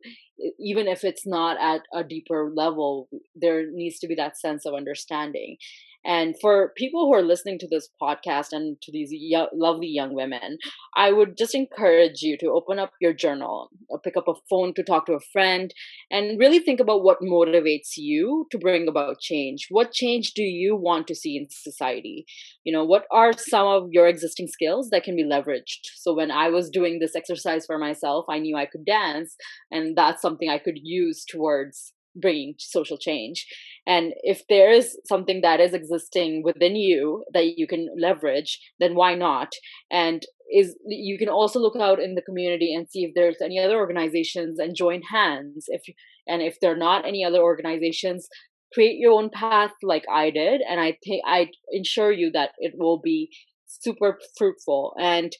even 0.58 0.86
if 0.88 1.04
it's 1.04 1.26
not 1.26 1.56
at 1.60 1.82
a 1.92 2.04
deeper 2.04 2.50
level 2.54 3.08
there 3.34 3.70
needs 3.70 3.98
to 4.00 4.08
be 4.08 4.14
that 4.14 4.38
sense 4.38 4.66
of 4.66 4.74
understanding 4.74 5.56
and 6.04 6.34
for 6.40 6.72
people 6.76 7.06
who 7.06 7.14
are 7.14 7.22
listening 7.22 7.58
to 7.58 7.68
this 7.68 7.88
podcast 8.00 8.48
and 8.52 8.80
to 8.82 8.92
these 8.92 9.10
yo- 9.12 9.48
lovely 9.52 9.88
young 9.88 10.14
women, 10.14 10.58
I 10.96 11.12
would 11.12 11.36
just 11.36 11.54
encourage 11.54 12.22
you 12.22 12.36
to 12.38 12.50
open 12.50 12.78
up 12.78 12.92
your 13.00 13.12
journal, 13.12 13.70
or 13.88 14.00
pick 14.00 14.16
up 14.16 14.28
a 14.28 14.34
phone 14.48 14.74
to 14.74 14.82
talk 14.82 15.06
to 15.06 15.12
a 15.12 15.20
friend, 15.32 15.72
and 16.10 16.38
really 16.38 16.60
think 16.60 16.80
about 16.80 17.02
what 17.02 17.20
motivates 17.20 17.96
you 17.96 18.46
to 18.50 18.58
bring 18.58 18.88
about 18.88 19.20
change. 19.20 19.66
What 19.70 19.92
change 19.92 20.32
do 20.32 20.42
you 20.42 20.76
want 20.76 21.06
to 21.08 21.14
see 21.14 21.36
in 21.36 21.48
society? 21.50 22.26
You 22.64 22.72
know, 22.72 22.84
what 22.84 23.04
are 23.10 23.32
some 23.32 23.66
of 23.66 23.88
your 23.90 24.06
existing 24.06 24.48
skills 24.48 24.90
that 24.90 25.04
can 25.04 25.16
be 25.16 25.24
leveraged? 25.24 25.82
So 25.96 26.14
when 26.14 26.30
I 26.30 26.48
was 26.48 26.70
doing 26.70 26.98
this 26.98 27.16
exercise 27.16 27.66
for 27.66 27.78
myself, 27.78 28.24
I 28.28 28.38
knew 28.38 28.56
I 28.56 28.66
could 28.66 28.84
dance, 28.84 29.36
and 29.70 29.96
that's 29.96 30.22
something 30.22 30.48
I 30.48 30.58
could 30.58 30.78
use 30.82 31.24
towards 31.24 31.92
bringing 32.14 32.54
social 32.58 32.98
change. 32.98 33.46
And 33.86 34.12
if 34.22 34.42
there 34.48 34.70
is 34.70 34.98
something 35.06 35.40
that 35.42 35.60
is 35.60 35.72
existing 35.72 36.42
within 36.44 36.76
you 36.76 37.24
that 37.32 37.58
you 37.58 37.66
can 37.66 37.88
leverage 37.98 38.58
then 38.78 38.94
why 38.94 39.14
not? 39.14 39.52
And 39.90 40.24
is 40.50 40.74
you 40.86 41.18
can 41.18 41.28
also 41.28 41.58
look 41.58 41.76
out 41.76 42.00
in 42.00 42.14
the 42.14 42.22
community 42.22 42.74
and 42.74 42.88
see 42.88 43.04
if 43.04 43.12
there's 43.14 43.42
any 43.42 43.58
other 43.58 43.76
organizations 43.76 44.58
and 44.58 44.74
join 44.74 45.02
hands. 45.02 45.66
If 45.68 45.82
and 46.26 46.42
if 46.42 46.58
there 46.60 46.72
are 46.72 46.76
not 46.76 47.06
any 47.06 47.24
other 47.24 47.40
organizations 47.40 48.28
create 48.72 48.98
your 48.98 49.12
own 49.12 49.30
path 49.30 49.72
like 49.82 50.04
i 50.12 50.30
did. 50.30 50.60
And 50.68 50.80
i 50.80 50.96
think 51.04 51.22
i 51.26 51.48
ensure 51.70 52.12
you 52.12 52.30
that 52.32 52.50
it 52.58 52.74
will 52.76 53.00
be 53.00 53.30
super 53.66 54.18
fruitful. 54.36 54.94
And 54.98 55.32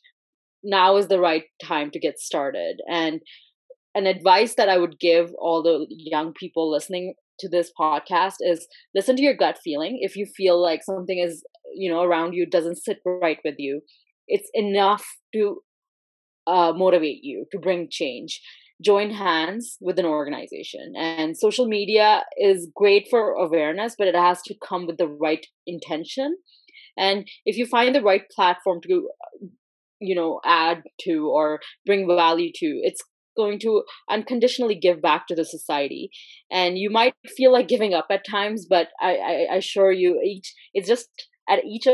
now 0.63 0.97
is 0.97 1.09
the 1.09 1.21
right 1.21 1.45
time 1.63 1.91
to 1.93 2.01
get 2.01 2.19
started. 2.19 2.81
And 2.89 3.21
an 3.95 4.07
advice 4.07 4.55
that 4.57 4.69
I 4.69 4.79
would 4.79 4.99
give 4.99 5.33
all 5.39 5.63
the 5.63 5.87
young 5.89 6.33
people 6.33 6.71
listening 6.71 7.15
to 7.41 7.49
this 7.49 7.71
podcast 7.79 8.35
is 8.41 8.67
listen 8.95 9.17
to 9.17 9.23
your 9.23 9.35
gut 9.35 9.59
feeling. 9.63 9.99
If 10.01 10.17
you 10.17 10.27
feel 10.27 10.61
like 10.61 10.83
something 10.85 11.19
is, 11.19 11.43
you 11.75 11.91
know, 11.91 12.03
around 12.03 12.33
you 12.33 12.47
doesn't 12.47 12.83
sit 12.83 12.99
right 13.05 13.39
with 13.45 13.55
you, 13.59 13.81
it's 14.27 14.51
enough 14.55 15.07
to 15.35 15.63
uh, 16.47 16.73
motivate 16.75 17.21
you 17.23 17.47
to 17.53 17.59
bring 17.59 17.89
change. 17.91 18.41
Join 18.85 19.11
hands 19.11 19.77
with 19.81 19.99
an 19.99 20.05
organization. 20.07 20.93
And 20.97 21.37
social 21.37 21.67
media 21.67 22.23
is 22.37 22.69
great 22.75 23.09
for 23.11 23.33
awareness, 23.33 23.95
but 23.99 24.07
it 24.07 24.15
has 24.15 24.41
to 24.43 24.55
come 24.67 24.87
with 24.87 24.99
the 24.99 25.09
right 25.09 25.45
intention. 25.67 26.37
And 26.97 27.27
if 27.45 27.57
you 27.57 27.67
find 27.67 27.95
the 27.95 28.03
right 28.03 28.23
platform 28.35 28.81
to, 28.83 29.09
you 30.01 30.15
know, 30.15 30.41
add 30.45 30.83
to 31.03 31.29
or 31.29 31.61
bring 31.87 32.07
value 32.07 32.51
to, 32.55 32.81
it's 32.83 33.03
going 33.39 33.59
to 33.61 33.83
unconditionally 34.11 34.75
give 34.75 35.01
back 35.01 35.27
to 35.29 35.35
the 35.35 35.45
society. 35.45 36.11
And 36.51 36.77
you 36.77 36.91
might 36.91 37.15
feel 37.37 37.53
like 37.53 37.69
giving 37.69 37.95
up 37.95 38.07
at 38.11 38.27
times 38.29 38.67
but 38.69 38.89
i, 39.01 39.13
I, 39.51 39.57
assure 39.57 39.93
you 39.93 40.21
each 40.25 40.53
it's 40.75 40.89
just 40.89 41.09
at 41.49 41.65
each 41.65 41.87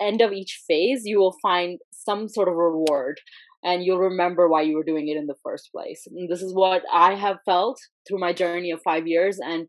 end 0.00 0.20
of 0.20 0.32
each 0.32 0.62
phase 0.66 1.02
you 1.04 1.18
will 1.18 1.36
find 1.42 1.78
some 1.92 2.28
sort 2.28 2.48
of 2.48 2.54
reward 2.54 3.20
and 3.62 3.84
you'll 3.84 3.98
remember 3.98 4.48
why 4.48 4.62
you 4.62 4.76
were 4.76 4.84
doing 4.84 5.08
it 5.08 5.16
in 5.16 5.26
the 5.26 5.34
first 5.42 5.70
place. 5.72 6.06
And 6.06 6.30
this 6.30 6.42
is 6.42 6.54
what 6.54 6.82
i 6.92 7.14
have 7.14 7.38
felt 7.44 7.78
through 8.06 8.20
my 8.20 8.32
journey 8.32 8.70
of 8.70 8.80
five 8.82 9.06
years 9.06 9.38
and 9.42 9.66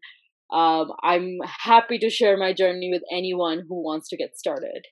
um, 0.51 0.91
i'm 1.03 1.37
happy 1.63 1.97
to 1.99 2.09
share 2.09 2.37
my 2.37 2.53
journey 2.53 2.89
with 2.91 3.03
anyone 3.11 3.63
who 3.67 3.83
wants 3.83 4.09
to 4.09 4.17
get 4.17 4.37
started. 4.37 4.85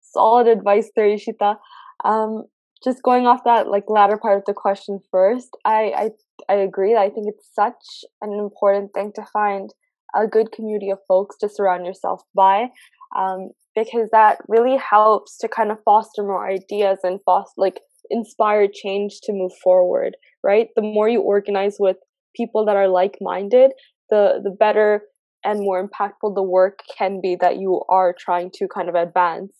Solid 0.00 0.48
advice 0.48 0.90
there 0.96 1.08
ishita. 1.08 1.56
Um, 2.04 2.44
just 2.84 3.02
going 3.02 3.26
off 3.26 3.44
that 3.44 3.68
like 3.68 3.84
latter 3.88 4.16
part 4.16 4.38
of 4.38 4.44
the 4.46 4.54
question 4.54 5.00
first, 5.10 5.50
I 5.64 5.92
I 5.96 6.10
I 6.52 6.56
agree. 6.56 6.96
I 6.96 7.10
think 7.10 7.26
it's 7.28 7.48
such 7.52 8.04
an 8.22 8.32
important 8.32 8.92
thing 8.94 9.12
to 9.16 9.24
find 9.32 9.70
a 10.14 10.26
good 10.26 10.52
community 10.52 10.90
of 10.90 10.98
folks 11.06 11.36
to 11.38 11.48
surround 11.48 11.84
yourself 11.84 12.22
by, 12.34 12.68
um, 13.16 13.50
because 13.74 14.08
that 14.12 14.38
really 14.48 14.76
helps 14.78 15.36
to 15.38 15.48
kind 15.48 15.70
of 15.70 15.82
foster 15.84 16.22
more 16.22 16.48
ideas 16.48 16.98
and 17.02 17.20
foster 17.24 17.52
like 17.56 17.80
inspire 18.10 18.66
change 18.72 19.20
to 19.24 19.32
move 19.32 19.52
forward. 19.62 20.16
Right, 20.44 20.68
the 20.76 20.82
more 20.82 21.08
you 21.08 21.20
organize 21.20 21.76
with 21.78 21.96
people 22.36 22.64
that 22.66 22.76
are 22.76 22.88
like 22.88 23.18
minded, 23.20 23.72
the 24.10 24.40
the 24.42 24.50
better 24.50 25.02
and 25.44 25.60
more 25.60 25.86
impactful 25.86 26.34
the 26.34 26.42
work 26.42 26.80
can 26.96 27.20
be 27.20 27.36
that 27.40 27.58
you 27.58 27.82
are 27.88 28.14
trying 28.18 28.50
to 28.52 28.66
kind 28.68 28.88
of 28.88 28.94
advance. 28.94 29.52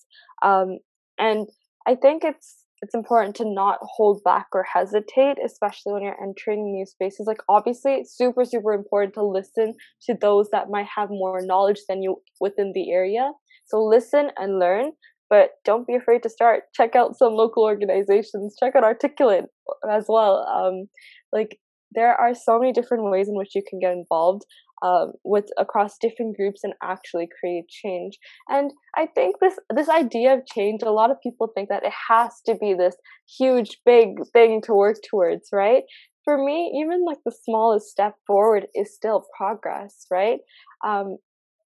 Um, 0.43 0.79
and 1.19 1.49
I 1.87 1.95
think 1.95 2.25
it's 2.25 2.58
it's 2.83 2.95
important 2.95 3.35
to 3.37 3.45
not 3.45 3.79
hold 3.83 4.23
back 4.25 4.47
or 4.53 4.63
hesitate, 4.63 5.37
especially 5.45 5.93
when 5.93 6.03
you're 6.03 6.23
entering 6.23 6.73
new 6.73 6.87
spaces. 6.87 7.27
Like, 7.27 7.43
obviously, 7.49 7.95
it's 7.95 8.17
super, 8.17 8.45
super 8.45 8.73
important 8.73 9.15
to 9.15 9.25
listen 9.25 9.75
to 10.03 10.15
those 10.21 10.49
that 10.53 10.71
might 10.71 10.87
have 10.97 11.11
more 11.11 11.41
knowledge 11.43 11.81
than 11.89 12.03
you 12.03 12.17
within 12.41 12.73
the 12.75 12.93
area. 12.93 13.33
So, 13.67 13.83
listen 13.83 14.31
and 14.37 14.59
learn, 14.59 14.93
but 15.29 15.51
don't 15.65 15.87
be 15.87 15.95
afraid 15.95 16.23
to 16.23 16.31
start. 16.31 16.65
Check 16.75 16.95
out 16.95 17.17
some 17.17 17.35
local 17.35 17.65
organizations, 17.65 18.57
check 18.59 18.77
out 18.77 18.85
Articulate 18.85 19.47
as 19.91 20.07
well. 20.09 20.47
Um, 20.47 20.89
like, 21.33 21.59
there 21.93 22.15
are 22.15 22.35
so 22.35 22.59
many 22.59 22.73
different 22.73 23.05
ways 23.05 23.29
in 23.29 23.37
which 23.37 23.55
you 23.55 23.63
can 23.69 23.79
get 23.79 23.93
involved 23.93 24.45
um, 24.83 25.13
with 25.25 25.47
across 25.59 25.99
different 25.99 26.37
groups 26.37 26.63
and 26.63 26.75
actually 26.83 27.29
create 27.41 27.69
change. 27.69 28.19
And 28.49 28.73
I 28.97 29.07
think 29.07 29.37
this 29.41 29.55
this 29.75 29.89
idea 29.89 30.35
of 30.35 30.47
change, 30.47 30.83
a 30.83 30.91
lot 30.91 31.11
of 31.11 31.21
people 31.23 31.51
think 31.55 31.69
that 31.69 31.85
it 31.85 31.93
has 32.09 32.41
to 32.47 32.55
be 32.55 32.75
this 32.75 32.97
huge, 33.39 33.79
big 33.85 34.21
thing 34.33 34.63
to 34.63 34.75
work 34.75 34.97
towards, 35.09 35.49
right? 35.53 35.83
For 36.25 36.37
me, 36.37 36.81
even 36.81 37.05
like 37.05 37.19
the 37.25 37.33
smallest 37.45 37.89
step 37.89 38.15
forward 38.27 38.67
is 38.75 38.95
still 38.95 39.25
progress, 39.37 40.07
right? 40.11 40.39
Um, 40.87 41.17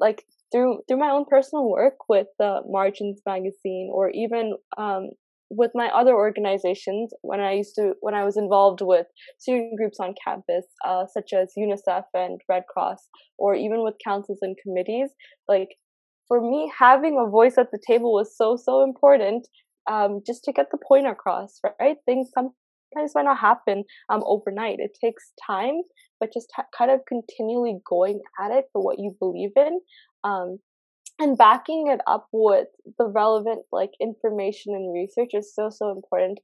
like 0.01 0.25
through 0.51 0.81
through 0.87 0.99
my 0.99 1.11
own 1.11 1.25
personal 1.29 1.69
work 1.69 1.95
with 2.09 2.29
the 2.39 2.61
Margins 2.67 3.21
magazine, 3.27 3.91
or 3.93 4.11
even 4.11 4.57
um, 4.79 5.11
with 5.57 5.71
my 5.75 5.89
other 5.89 6.15
organizations 6.15 7.13
when 7.23 7.41
i 7.41 7.53
used 7.53 7.75
to 7.75 7.93
when 8.01 8.15
i 8.15 8.25
was 8.25 8.37
involved 8.37 8.81
with 8.81 9.07
student 9.39 9.77
groups 9.77 9.99
on 10.01 10.15
campus 10.25 10.67
uh, 10.87 11.05
such 11.13 11.33
as 11.33 11.53
unicef 11.59 12.05
and 12.15 12.41
red 12.49 12.65
cross 12.73 13.09
or 13.39 13.55
even 13.55 13.83
with 13.83 13.95
councils 14.05 14.39
and 14.43 14.57
committees 14.63 15.11
like 15.49 15.69
for 16.29 16.41
me 16.41 16.73
having 16.79 17.19
a 17.19 17.29
voice 17.29 17.59
at 17.59 17.71
the 17.73 17.83
table 17.87 18.13
was 18.13 18.37
so 18.37 18.57
so 18.57 18.83
important 18.83 19.47
um, 19.91 20.21
just 20.27 20.45
to 20.45 20.53
get 20.53 20.67
the 20.71 20.79
point 20.89 21.07
across 21.07 21.61
right? 21.81 21.97
Things 22.07 22.31
sometimes 22.33 23.13
might 23.15 23.25
not 23.25 23.39
happen 23.39 23.85
um, 24.11 24.23
overnight. 24.25 24.79
It 24.79 24.97
takes 25.03 25.33
time 25.47 25.83
but 26.21 26.33
just 26.33 26.53
kind 26.79 26.91
of 26.91 27.01
continually 27.09 27.79
going 27.89 28.21
at 28.41 28.53
it 28.53 28.67
for 28.73 28.81
what 28.81 28.99
you 28.99 29.17
believe 29.19 29.51
in 29.57 29.81
um, 30.25 30.59
and 31.23 31.39
backing 31.39 31.87
it 31.87 32.01
up 32.07 32.27
with 32.33 32.67
the 32.99 33.07
relevant 33.07 33.65
like 33.71 33.93
information 34.01 34.75
and 34.75 34.93
research 34.93 35.31
is 35.35 35.55
so 35.55 35.71
so 35.71 35.91
important. 35.91 36.41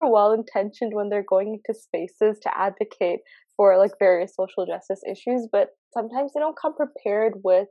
Well 0.00 0.32
intentioned 0.32 0.94
when 0.94 1.08
they're 1.08 1.24
going 1.28 1.54
into 1.66 1.78
spaces 1.78 2.38
to 2.42 2.56
advocate 2.56 3.20
for 3.56 3.76
like 3.78 3.92
various 3.98 4.34
social 4.36 4.66
justice 4.66 5.00
issues 5.08 5.48
but 5.50 5.70
sometimes 5.92 6.32
they 6.32 6.40
don't 6.40 6.58
come 6.60 6.74
prepared 6.74 7.34
with 7.44 7.68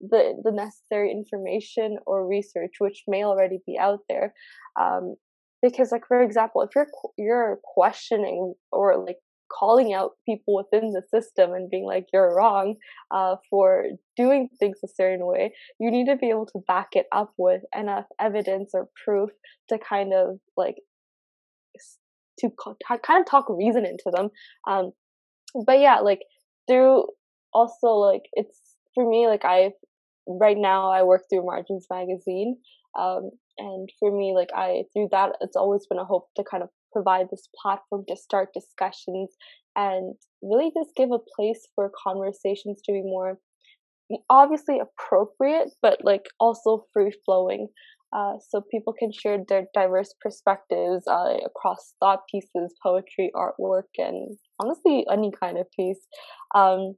the 0.00 0.40
the 0.42 0.52
necessary 0.52 1.10
information 1.10 1.98
or 2.06 2.26
research 2.26 2.74
which 2.78 3.02
may 3.06 3.22
already 3.24 3.58
be 3.66 3.78
out 3.78 4.00
there. 4.08 4.32
Um, 4.80 5.16
because 5.62 5.92
like 5.92 6.06
for 6.06 6.22
example 6.22 6.62
if 6.62 6.70
you're 6.74 6.88
you're 7.18 7.60
questioning 7.74 8.54
or 8.72 8.96
like 9.06 9.18
calling 9.58 9.92
out 9.92 10.12
people 10.26 10.54
within 10.54 10.92
the 10.92 11.02
system 11.12 11.52
and 11.52 11.70
being 11.70 11.84
like 11.84 12.06
you're 12.12 12.34
wrong 12.34 12.76
uh, 13.10 13.36
for 13.48 13.84
doing 14.16 14.48
things 14.58 14.78
a 14.84 14.88
certain 14.88 15.26
way 15.26 15.52
you 15.78 15.90
need 15.90 16.06
to 16.06 16.16
be 16.16 16.30
able 16.30 16.46
to 16.46 16.60
back 16.66 16.88
it 16.92 17.06
up 17.12 17.32
with 17.36 17.62
enough 17.76 18.06
evidence 18.20 18.70
or 18.74 18.88
proof 19.04 19.30
to 19.68 19.78
kind 19.78 20.12
of 20.12 20.38
like 20.56 20.76
to 22.38 22.50
kind 23.06 23.20
of 23.20 23.26
talk 23.26 23.46
reason 23.48 23.84
into 23.84 24.10
them 24.14 24.30
um 24.68 24.92
but 25.66 25.78
yeah 25.78 25.98
like 25.98 26.20
through 26.68 27.06
also 27.52 27.88
like 27.88 28.22
it's 28.32 28.60
for 28.94 29.08
me 29.08 29.26
like 29.26 29.44
i 29.44 29.70
right 30.26 30.56
now 30.56 30.90
i 30.90 31.02
work 31.02 31.22
through 31.28 31.44
margins 31.44 31.86
magazine 31.90 32.56
um 32.98 33.30
and 33.58 33.90
for 33.98 34.16
me 34.16 34.32
like 34.34 34.50
i 34.54 34.82
through 34.92 35.08
that 35.10 35.32
it's 35.40 35.56
always 35.56 35.86
been 35.86 35.98
a 35.98 36.04
hope 36.04 36.28
to 36.36 36.44
kind 36.48 36.62
of 36.62 36.70
provide 36.92 37.26
this 37.30 37.48
platform 37.60 38.04
to 38.08 38.16
start 38.16 38.48
discussions 38.54 39.30
and 39.76 40.14
really 40.42 40.70
just 40.74 40.94
give 40.96 41.10
a 41.12 41.18
place 41.36 41.66
for 41.74 41.90
conversations 42.02 42.80
to 42.84 42.92
be 42.92 43.02
more 43.02 43.38
obviously 44.28 44.80
appropriate 44.80 45.70
but 45.82 45.98
like 46.04 46.26
also 46.40 46.84
free 46.92 47.12
flowing 47.24 47.68
uh, 48.12 48.32
so 48.48 48.60
people 48.72 48.92
can 48.92 49.12
share 49.12 49.38
their 49.48 49.66
diverse 49.72 50.12
perspectives 50.20 51.06
uh, 51.06 51.36
across 51.46 51.94
thought 52.00 52.22
pieces 52.28 52.74
poetry 52.82 53.30
artwork 53.36 53.84
and 53.98 54.36
honestly 54.58 55.06
any 55.12 55.30
kind 55.30 55.58
of 55.58 55.70
piece 55.70 56.08
um, 56.56 56.94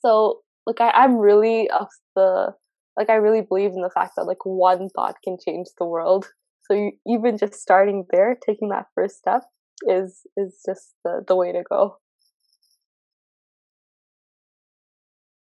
so 0.00 0.40
like 0.66 0.80
I, 0.80 0.90
I'm 0.90 1.16
really 1.16 1.68
of 1.70 1.88
the 2.14 2.54
like 2.96 3.10
I 3.10 3.14
really 3.14 3.40
believe 3.40 3.70
in 3.72 3.82
the 3.82 3.90
fact 3.90 4.12
that 4.16 4.24
like 4.24 4.44
one 4.44 4.88
thought 4.90 5.16
can 5.24 5.38
change 5.44 5.68
the 5.78 5.86
world. 5.86 6.26
So 6.72 6.76
you, 6.78 6.92
even 7.06 7.36
just 7.36 7.54
starting 7.54 8.06
there, 8.10 8.34
taking 8.34 8.70
that 8.70 8.86
first 8.94 9.18
step 9.18 9.42
is 9.86 10.26
is 10.38 10.62
just 10.66 10.94
the, 11.04 11.22
the 11.28 11.36
way 11.36 11.52
to 11.52 11.62
go. 11.68 11.98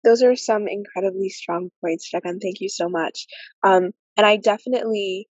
Those 0.04 0.22
are 0.22 0.36
some 0.36 0.66
incredibly 0.68 1.28
strong 1.28 1.70
points, 1.80 2.08
Shagun. 2.10 2.40
Thank 2.40 2.60
you 2.60 2.68
so 2.68 2.88
much. 2.88 3.26
Um, 3.62 3.92
and 4.16 4.26
I 4.26 4.36
definitely 4.36 5.28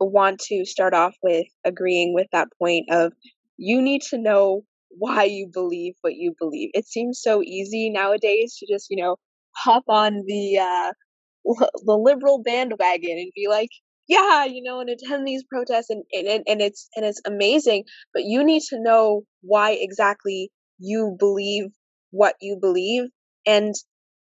want 0.00 0.40
to 0.40 0.64
start 0.66 0.94
off 0.94 1.16
with 1.22 1.46
agreeing 1.64 2.14
with 2.14 2.28
that 2.32 2.48
point 2.58 2.86
of 2.90 3.14
you 3.58 3.82
need 3.82 4.02
to 4.02 4.18
know 4.18 4.64
why 4.90 5.24
you 5.24 5.48
believe 5.52 5.94
what 6.02 6.14
you 6.16 6.34
believe. 6.38 6.70
It 6.74 6.86
seems 6.88 7.20
so 7.22 7.42
easy 7.42 7.90
nowadays 7.90 8.56
to 8.58 8.66
just, 8.72 8.88
you 8.90 9.02
know, 9.02 9.16
hop 9.56 9.84
on 9.88 10.24
the 10.26 10.58
uh, 10.58 10.92
the 11.86 11.98
liberal 11.98 12.42
bandwagon 12.42 13.18
and 13.18 13.32
be 13.34 13.48
like, 13.48 13.70
yeah, 14.12 14.44
you 14.44 14.62
know, 14.62 14.80
and 14.80 14.90
attend 14.90 15.26
these 15.26 15.44
protests 15.44 15.90
and, 15.90 16.04
and 16.12 16.42
and 16.46 16.60
it's 16.60 16.88
and 16.96 17.04
it's 17.04 17.20
amazing, 17.26 17.84
but 18.12 18.24
you 18.24 18.44
need 18.44 18.62
to 18.70 18.80
know 18.80 19.22
why 19.42 19.72
exactly 19.72 20.50
you 20.78 21.16
believe 21.18 21.64
what 22.10 22.34
you 22.40 22.58
believe 22.60 23.04
and 23.46 23.74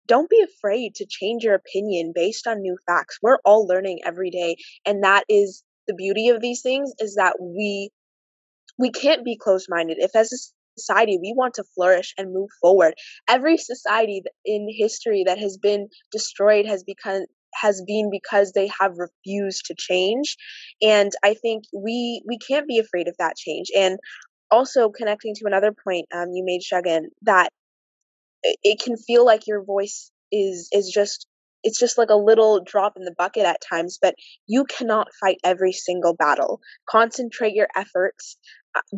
don't 0.06 0.30
be 0.30 0.42
afraid 0.42 0.94
to 0.96 1.06
change 1.08 1.42
your 1.44 1.54
opinion 1.54 2.12
based 2.14 2.46
on 2.46 2.60
new 2.60 2.76
facts. 2.86 3.18
We're 3.22 3.38
all 3.44 3.66
learning 3.66 4.00
every 4.04 4.30
day 4.30 4.56
and 4.86 5.02
that 5.04 5.24
is 5.28 5.62
the 5.88 5.94
beauty 5.94 6.28
of 6.28 6.40
these 6.40 6.62
things 6.62 6.92
is 6.98 7.16
that 7.16 7.36
we 7.40 7.90
we 8.78 8.90
can't 8.90 9.24
be 9.24 9.36
closed-minded. 9.36 9.98
If 10.00 10.14
as 10.14 10.32
a 10.32 10.38
society 10.78 11.18
we 11.20 11.34
want 11.36 11.54
to 11.54 11.64
flourish 11.74 12.14
and 12.16 12.32
move 12.32 12.48
forward, 12.60 12.94
every 13.28 13.56
society 13.56 14.22
in 14.44 14.68
history 14.70 15.24
that 15.26 15.38
has 15.38 15.58
been 15.58 15.88
destroyed 16.12 16.66
has 16.66 16.84
become 16.84 17.24
has 17.60 17.82
been 17.86 18.10
because 18.10 18.52
they 18.52 18.70
have 18.80 18.98
refused 18.98 19.66
to 19.66 19.74
change 19.76 20.36
and 20.82 21.12
i 21.22 21.34
think 21.34 21.64
we 21.74 22.22
we 22.26 22.38
can't 22.38 22.68
be 22.68 22.78
afraid 22.78 23.08
of 23.08 23.16
that 23.18 23.36
change 23.36 23.68
and 23.76 23.98
also 24.50 24.90
connecting 24.90 25.34
to 25.34 25.46
another 25.46 25.72
point 25.72 26.06
um, 26.14 26.28
you 26.32 26.44
made 26.44 26.60
Shagun, 26.60 27.04
that 27.22 27.50
it 28.42 28.80
can 28.80 28.96
feel 28.96 29.24
like 29.24 29.46
your 29.46 29.62
voice 29.64 30.10
is 30.32 30.68
is 30.72 30.90
just 30.90 31.26
it's 31.62 31.78
just 31.78 31.98
like 31.98 32.08
a 32.10 32.14
little 32.16 32.62
drop 32.64 32.94
in 32.96 33.04
the 33.04 33.14
bucket 33.18 33.44
at 33.44 33.60
times 33.60 33.98
but 34.00 34.14
you 34.46 34.64
cannot 34.64 35.08
fight 35.20 35.38
every 35.44 35.72
single 35.72 36.14
battle. 36.14 36.60
Concentrate 36.88 37.54
your 37.54 37.68
efforts 37.76 38.36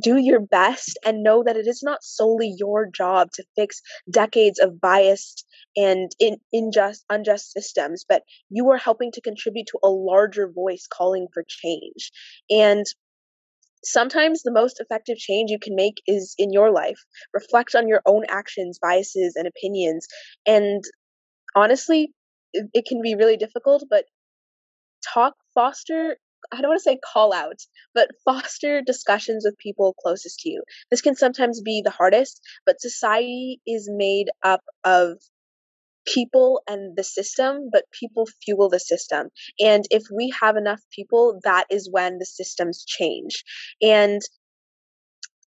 do 0.00 0.16
your 0.18 0.40
best 0.40 0.98
and 1.04 1.22
know 1.22 1.42
that 1.44 1.56
it 1.56 1.66
is 1.66 1.82
not 1.82 2.02
solely 2.02 2.54
your 2.56 2.86
job 2.86 3.30
to 3.32 3.44
fix 3.56 3.80
decades 4.10 4.58
of 4.58 4.80
biased 4.80 5.46
and 5.76 6.10
in, 6.18 6.36
unjust 6.52 7.04
unjust 7.10 7.52
systems 7.52 8.04
but 8.08 8.22
you 8.50 8.68
are 8.70 8.76
helping 8.76 9.10
to 9.12 9.20
contribute 9.20 9.66
to 9.66 9.78
a 9.82 9.88
larger 9.88 10.50
voice 10.50 10.86
calling 10.92 11.26
for 11.32 11.44
change. 11.48 12.10
And 12.50 12.84
sometimes 13.84 14.42
the 14.42 14.52
most 14.52 14.80
effective 14.80 15.16
change 15.18 15.50
you 15.50 15.58
can 15.58 15.74
make 15.74 16.02
is 16.06 16.34
in 16.38 16.52
your 16.52 16.70
life. 16.70 17.00
Reflect 17.34 17.74
on 17.74 17.88
your 17.88 18.02
own 18.06 18.24
actions 18.28 18.78
biases 18.80 19.34
and 19.36 19.46
opinions. 19.46 20.06
And 20.46 20.82
honestly 21.54 22.12
it, 22.52 22.66
it 22.74 22.86
can 22.86 23.02
be 23.02 23.14
really 23.14 23.36
difficult 23.36 23.84
but 23.90 24.04
talk 25.14 25.34
foster 25.54 26.16
I 26.52 26.60
don't 26.60 26.68
want 26.68 26.80
to 26.80 26.82
say 26.82 26.98
call 27.12 27.32
out, 27.32 27.60
but 27.94 28.10
foster 28.24 28.82
discussions 28.82 29.44
with 29.44 29.56
people 29.58 29.94
closest 30.02 30.40
to 30.40 30.50
you. 30.50 30.62
This 30.90 31.00
can 31.00 31.16
sometimes 31.16 31.62
be 31.62 31.82
the 31.82 31.90
hardest, 31.90 32.40
but 32.66 32.80
society 32.80 33.60
is 33.66 33.88
made 33.90 34.28
up 34.42 34.60
of 34.84 35.18
people 36.06 36.62
and 36.68 36.96
the 36.96 37.04
system, 37.04 37.70
but 37.72 37.84
people 37.98 38.26
fuel 38.44 38.68
the 38.68 38.80
system. 38.80 39.28
And 39.60 39.84
if 39.90 40.02
we 40.14 40.32
have 40.40 40.56
enough 40.56 40.80
people, 40.94 41.40
that 41.44 41.66
is 41.70 41.88
when 41.90 42.18
the 42.18 42.26
systems 42.26 42.84
change. 42.84 43.44
And 43.80 44.20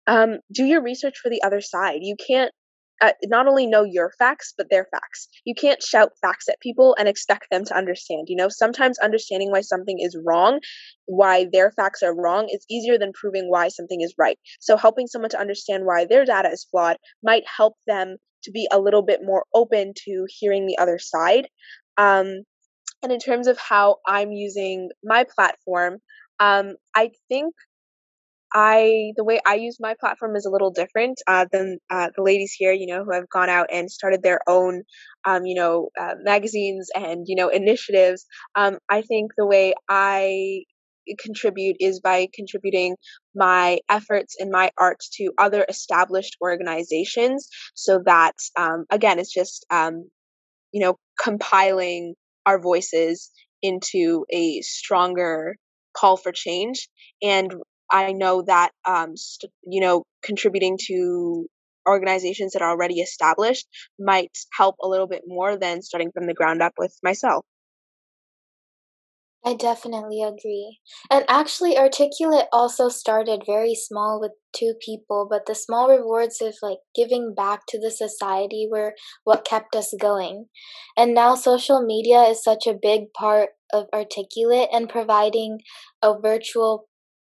um, 0.06 0.38
do 0.52 0.64
your 0.64 0.82
research 0.82 1.18
for 1.22 1.28
the 1.28 1.42
other 1.42 1.60
side. 1.60 1.98
You 2.00 2.16
can't 2.16 2.52
uh, 3.00 3.12
not 3.24 3.46
only 3.46 3.66
know 3.66 3.84
your 3.84 4.12
facts 4.18 4.54
but 4.56 4.68
their 4.70 4.86
facts. 4.90 5.28
You 5.44 5.54
can't 5.54 5.82
shout 5.82 6.12
facts 6.20 6.48
at 6.48 6.60
people 6.60 6.96
and 6.98 7.08
expect 7.08 7.46
them 7.50 7.64
to 7.66 7.76
understand 7.76 8.26
you 8.28 8.36
know? 8.36 8.48
Sometimes 8.48 8.98
understanding 8.98 9.50
why 9.50 9.60
something 9.60 9.98
is 10.00 10.16
wrong 10.24 10.60
why 11.06 11.46
their 11.52 11.70
facts 11.70 12.02
are 12.02 12.14
wrong 12.14 12.48
is 12.50 12.66
easier 12.70 12.98
than 12.98 13.12
proving 13.14 13.48
why 13.48 13.68
something 13.68 14.02
is 14.02 14.14
right. 14.18 14.38
So 14.60 14.76
helping 14.76 15.06
someone 15.06 15.30
to 15.30 15.40
understand 15.40 15.86
why 15.86 16.04
their 16.04 16.26
data 16.26 16.50
is 16.50 16.66
flawed 16.70 16.98
might 17.22 17.44
help 17.46 17.76
them 17.86 18.16
to 18.44 18.50
be 18.50 18.68
a 18.70 18.78
little 18.78 19.02
bit 19.02 19.20
more 19.24 19.44
open 19.54 19.94
to 20.04 20.26
hearing 20.28 20.66
the 20.66 20.78
other 20.78 20.98
side. 20.98 21.48
Um, 21.96 22.44
and 23.02 23.12
in 23.12 23.18
terms 23.18 23.46
of 23.46 23.58
how 23.58 23.96
i'm 24.06 24.32
using 24.32 24.90
my 25.04 25.24
platform 25.34 25.98
um, 26.40 26.74
i 26.94 27.10
think 27.28 27.54
I 28.54 29.12
the 29.16 29.24
way 29.24 29.40
I 29.46 29.54
use 29.56 29.76
my 29.80 29.94
platform 30.00 30.36
is 30.36 30.46
a 30.46 30.50
little 30.50 30.70
different 30.70 31.20
uh, 31.26 31.46
than 31.52 31.78
uh, 31.90 32.08
the 32.16 32.22
ladies 32.22 32.54
here, 32.56 32.72
you 32.72 32.86
know, 32.86 33.04
who 33.04 33.12
have 33.12 33.28
gone 33.28 33.48
out 33.50 33.68
and 33.72 33.90
started 33.90 34.22
their 34.22 34.40
own, 34.48 34.82
um, 35.26 35.44
you 35.44 35.54
know, 35.54 35.88
uh, 36.00 36.14
magazines 36.22 36.88
and 36.94 37.24
you 37.28 37.36
know 37.36 37.48
initiatives. 37.48 38.26
Um, 38.54 38.78
I 38.88 39.02
think 39.02 39.32
the 39.36 39.46
way 39.46 39.74
I 39.88 40.62
contribute 41.18 41.76
is 41.80 42.00
by 42.00 42.28
contributing 42.34 42.96
my 43.34 43.78
efforts 43.88 44.36
and 44.38 44.50
my 44.50 44.70
art 44.78 44.98
to 45.14 45.32
other 45.38 45.64
established 45.68 46.36
organizations, 46.42 47.48
so 47.74 48.00
that 48.06 48.34
um, 48.56 48.84
again, 48.90 49.18
it's 49.18 49.32
just 49.32 49.66
um, 49.70 50.08
you 50.72 50.80
know 50.80 50.96
compiling 51.20 52.14
our 52.46 52.60
voices 52.60 53.30
into 53.62 54.24
a 54.30 54.60
stronger 54.62 55.56
call 55.94 56.16
for 56.16 56.32
change 56.32 56.88
and 57.22 57.52
I 57.90 58.12
know 58.12 58.42
that 58.42 58.70
um, 58.86 59.16
st- 59.16 59.52
you 59.66 59.80
know 59.80 60.04
contributing 60.22 60.78
to 60.86 61.46
organizations 61.88 62.52
that 62.52 62.62
are 62.62 62.70
already 62.70 63.00
established 63.00 63.66
might 63.98 64.36
help 64.56 64.76
a 64.82 64.88
little 64.88 65.06
bit 65.06 65.22
more 65.26 65.56
than 65.56 65.82
starting 65.82 66.10
from 66.12 66.26
the 66.26 66.34
ground 66.34 66.62
up 66.62 66.74
with 66.78 66.94
myself. 67.02 67.44
I 69.44 69.54
definitely 69.54 70.22
agree. 70.22 70.80
And 71.10 71.24
actually, 71.28 71.78
Articulate 71.78 72.48
also 72.52 72.88
started 72.88 73.44
very 73.46 73.74
small 73.74 74.20
with 74.20 74.32
two 74.52 74.74
people, 74.84 75.26
but 75.30 75.46
the 75.46 75.54
small 75.54 75.88
rewards 75.88 76.42
of 76.42 76.56
like 76.60 76.78
giving 76.94 77.34
back 77.34 77.62
to 77.68 77.80
the 77.80 77.90
society 77.90 78.68
were 78.70 78.94
what 79.24 79.44
kept 79.44 79.74
us 79.76 79.94
going. 79.98 80.46
And 80.96 81.14
now 81.14 81.34
social 81.34 81.80
media 81.82 82.22
is 82.24 82.42
such 82.42 82.66
a 82.66 82.74
big 82.74 83.12
part 83.14 83.50
of 83.72 83.86
Articulate 83.94 84.68
and 84.72 84.88
providing 84.88 85.60
a 86.02 86.18
virtual 86.18 86.88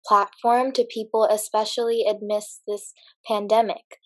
platform 0.06 0.72
to 0.72 0.84
people, 0.84 1.24
especially 1.24 2.04
amidst 2.08 2.62
this 2.66 2.92
pandemic. 3.26 3.98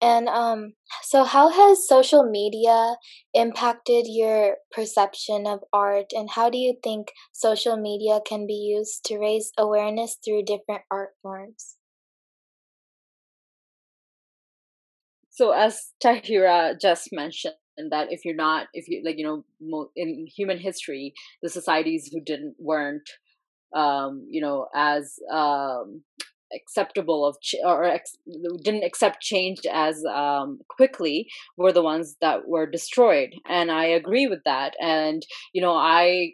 And 0.00 0.28
um, 0.28 0.74
so, 1.02 1.24
how 1.24 1.48
has 1.48 1.88
social 1.88 2.22
media 2.22 2.96
impacted 3.34 4.06
your 4.06 4.58
perception 4.70 5.44
of 5.46 5.60
art, 5.72 6.12
and 6.12 6.30
how 6.30 6.50
do 6.50 6.58
you 6.58 6.76
think 6.84 7.08
social 7.32 7.76
media 7.76 8.20
can 8.24 8.46
be 8.46 8.54
used 8.54 9.04
to 9.06 9.18
raise 9.18 9.50
awareness 9.58 10.16
through 10.24 10.44
different 10.44 10.82
art 10.88 11.10
forms? 11.20 11.78
So, 15.30 15.50
as 15.50 15.92
Tahira 16.02 16.80
just 16.80 17.08
mentioned, 17.10 17.54
that 17.90 18.12
if 18.12 18.24
you're 18.24 18.36
not, 18.36 18.66
if 18.74 18.88
you 18.88 19.02
like, 19.04 19.18
you 19.18 19.24
know, 19.24 19.90
in 19.96 20.26
human 20.26 20.58
history, 20.58 21.12
the 21.42 21.48
societies 21.48 22.08
who 22.12 22.20
didn't 22.20 22.54
weren't 22.58 23.08
um, 23.74 24.26
you 24.30 24.40
know, 24.40 24.68
as 24.74 25.18
um, 25.32 26.02
acceptable 26.54 27.26
of 27.26 27.36
ch- 27.42 27.56
or 27.64 27.84
ex- 27.84 28.16
didn't 28.62 28.84
accept 28.84 29.20
change 29.22 29.60
as 29.70 30.02
um, 30.06 30.60
quickly 30.68 31.28
were 31.56 31.72
the 31.72 31.82
ones 31.82 32.16
that 32.20 32.48
were 32.48 32.66
destroyed. 32.66 33.34
And 33.48 33.70
i 33.70 33.84
agree 33.84 34.26
with 34.26 34.42
that. 34.44 34.74
And 34.80 35.22
you 35.52 35.60
know 35.60 35.74
i 35.74 36.32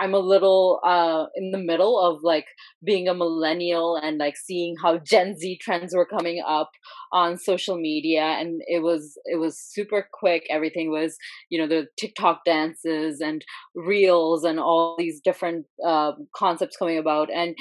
I'm 0.00 0.14
a 0.14 0.18
little 0.18 0.80
uh 0.84 1.26
in 1.36 1.50
the 1.50 1.58
middle 1.58 1.98
of 1.98 2.22
like 2.22 2.46
being 2.84 3.08
a 3.08 3.14
millennial 3.14 3.96
and 3.96 4.18
like 4.18 4.36
seeing 4.36 4.76
how 4.82 4.98
Gen 5.04 5.36
Z 5.36 5.58
trends 5.60 5.94
were 5.94 6.06
coming 6.06 6.42
up 6.46 6.70
on 7.12 7.38
social 7.38 7.76
media 7.76 8.22
and 8.22 8.60
it 8.66 8.82
was 8.82 9.18
it 9.24 9.36
was 9.36 9.58
super 9.58 10.08
quick. 10.12 10.44
Everything 10.50 10.90
was 10.90 11.16
you 11.50 11.58
know 11.58 11.66
the 11.68 11.86
TikTok 11.98 12.44
dances 12.44 13.20
and 13.20 13.44
reels 13.74 14.44
and 14.44 14.58
all 14.60 14.96
these 14.98 15.20
different 15.20 15.66
uh, 15.84 16.12
concepts 16.34 16.76
coming 16.76 16.98
about 16.98 17.30
and 17.32 17.54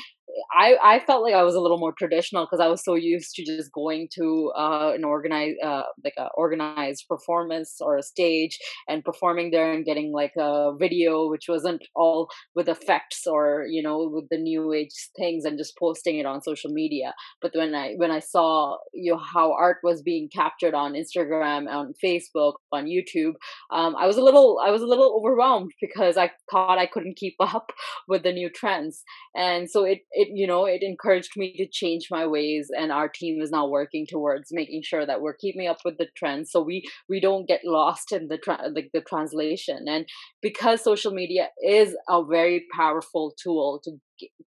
I 0.58 0.78
I 0.84 1.00
felt 1.00 1.24
like 1.24 1.34
I 1.34 1.44
was 1.44 1.56
a 1.56 1.60
little 1.60 1.78
more 1.78 1.94
traditional 1.94 2.46
because 2.46 2.60
I 2.60 2.68
was 2.68 2.84
so 2.84 2.96
used 2.96 3.36
to 3.36 3.46
just 3.46 3.72
going 3.72 4.08
to 4.16 4.52
uh, 4.58 4.92
an 4.96 5.04
organized 5.04 5.58
uh, 5.64 5.84
like 6.04 6.14
a 6.18 6.28
organized 6.36 7.06
performance 7.08 7.78
or 7.82 7.98
a 7.98 8.04
stage 8.04 8.58
and 8.88 9.04
performing 9.04 9.52
there 9.52 9.72
and 9.72 9.86
getting 9.86 10.12
like 10.12 10.34
a 10.38 10.74
video 10.78 11.30
which 11.30 11.46
wasn't 11.48 11.84
all 11.96 12.30
with 12.56 12.70
effects 12.70 13.26
or 13.26 13.66
you 13.70 13.82
know 13.82 14.10
with 14.12 14.26
the 14.30 14.38
new 14.38 14.74
age 14.74 14.92
things 15.18 15.46
and 15.46 15.58
just 15.58 15.78
posting 15.78 16.18
it 16.18 16.26
on 16.26 16.42
social 16.42 16.72
media. 16.72 17.14
But 17.42 17.52
when 17.56 17.76
I 17.76 17.94
when 17.98 18.12
I 18.12 18.20
saw 18.20 18.78
you 18.94 19.14
know 19.14 19.20
how 19.20 19.54
art 19.54 19.78
was 19.84 20.02
being 20.02 20.30
captured 20.34 20.74
on 20.74 20.94
Instagram, 20.94 21.68
on 21.68 21.94
Facebook, 22.04 22.54
on 22.72 22.86
YouTube, 22.86 23.34
um, 23.72 23.96
I 23.96 24.06
was 24.06 24.18
a 24.18 24.24
little 24.24 24.60
I 24.66 24.72
was 24.72 24.82
a 24.82 24.88
little 24.88 25.16
overwhelmed 25.18 25.72
because 25.82 26.18
I 26.18 26.32
thought 26.52 26.78
I 26.78 26.86
couldn't 26.86 27.18
keep 27.18 27.36
up 27.40 27.72
with 28.08 28.24
the 28.24 28.34
new 28.34 28.50
trends 28.50 29.04
and 29.36 29.70
so 29.70 29.84
it 29.84 30.00
it 30.12 30.27
you 30.34 30.48
know 30.48 30.66
it 30.66 30.82
encouraged 30.82 31.32
me 31.36 31.54
to 31.58 31.68
change 31.68 32.08
my 32.12 32.26
ways 32.26 32.70
and 32.78 32.92
our 32.92 33.08
team 33.08 33.42
is 33.42 33.52
now 33.52 33.68
working 33.68 34.06
towards 34.10 34.50
making 34.52 34.82
sure 34.84 35.06
that 35.06 35.22
we're 35.22 35.36
keeping 35.36 35.68
up 35.68 35.78
with 35.86 35.98
the 35.98 36.08
trends 36.16 36.52
so 36.52 36.62
we 36.62 36.84
we 37.10 37.20
don't 37.20 37.48
get 37.48 37.62
lost 37.64 38.12
in 38.12 38.28
the 38.28 38.38
tra- 38.38 38.70
like 38.76 38.90
the 38.94 39.02
translation. 39.02 39.86
And 39.88 40.06
because 40.42 40.84
social 40.84 41.12
media 41.12 41.50
is 41.64 41.96
a 42.10 42.24
very 42.24 42.66
powerful 42.76 43.34
tool 43.42 43.82
to 43.84 43.92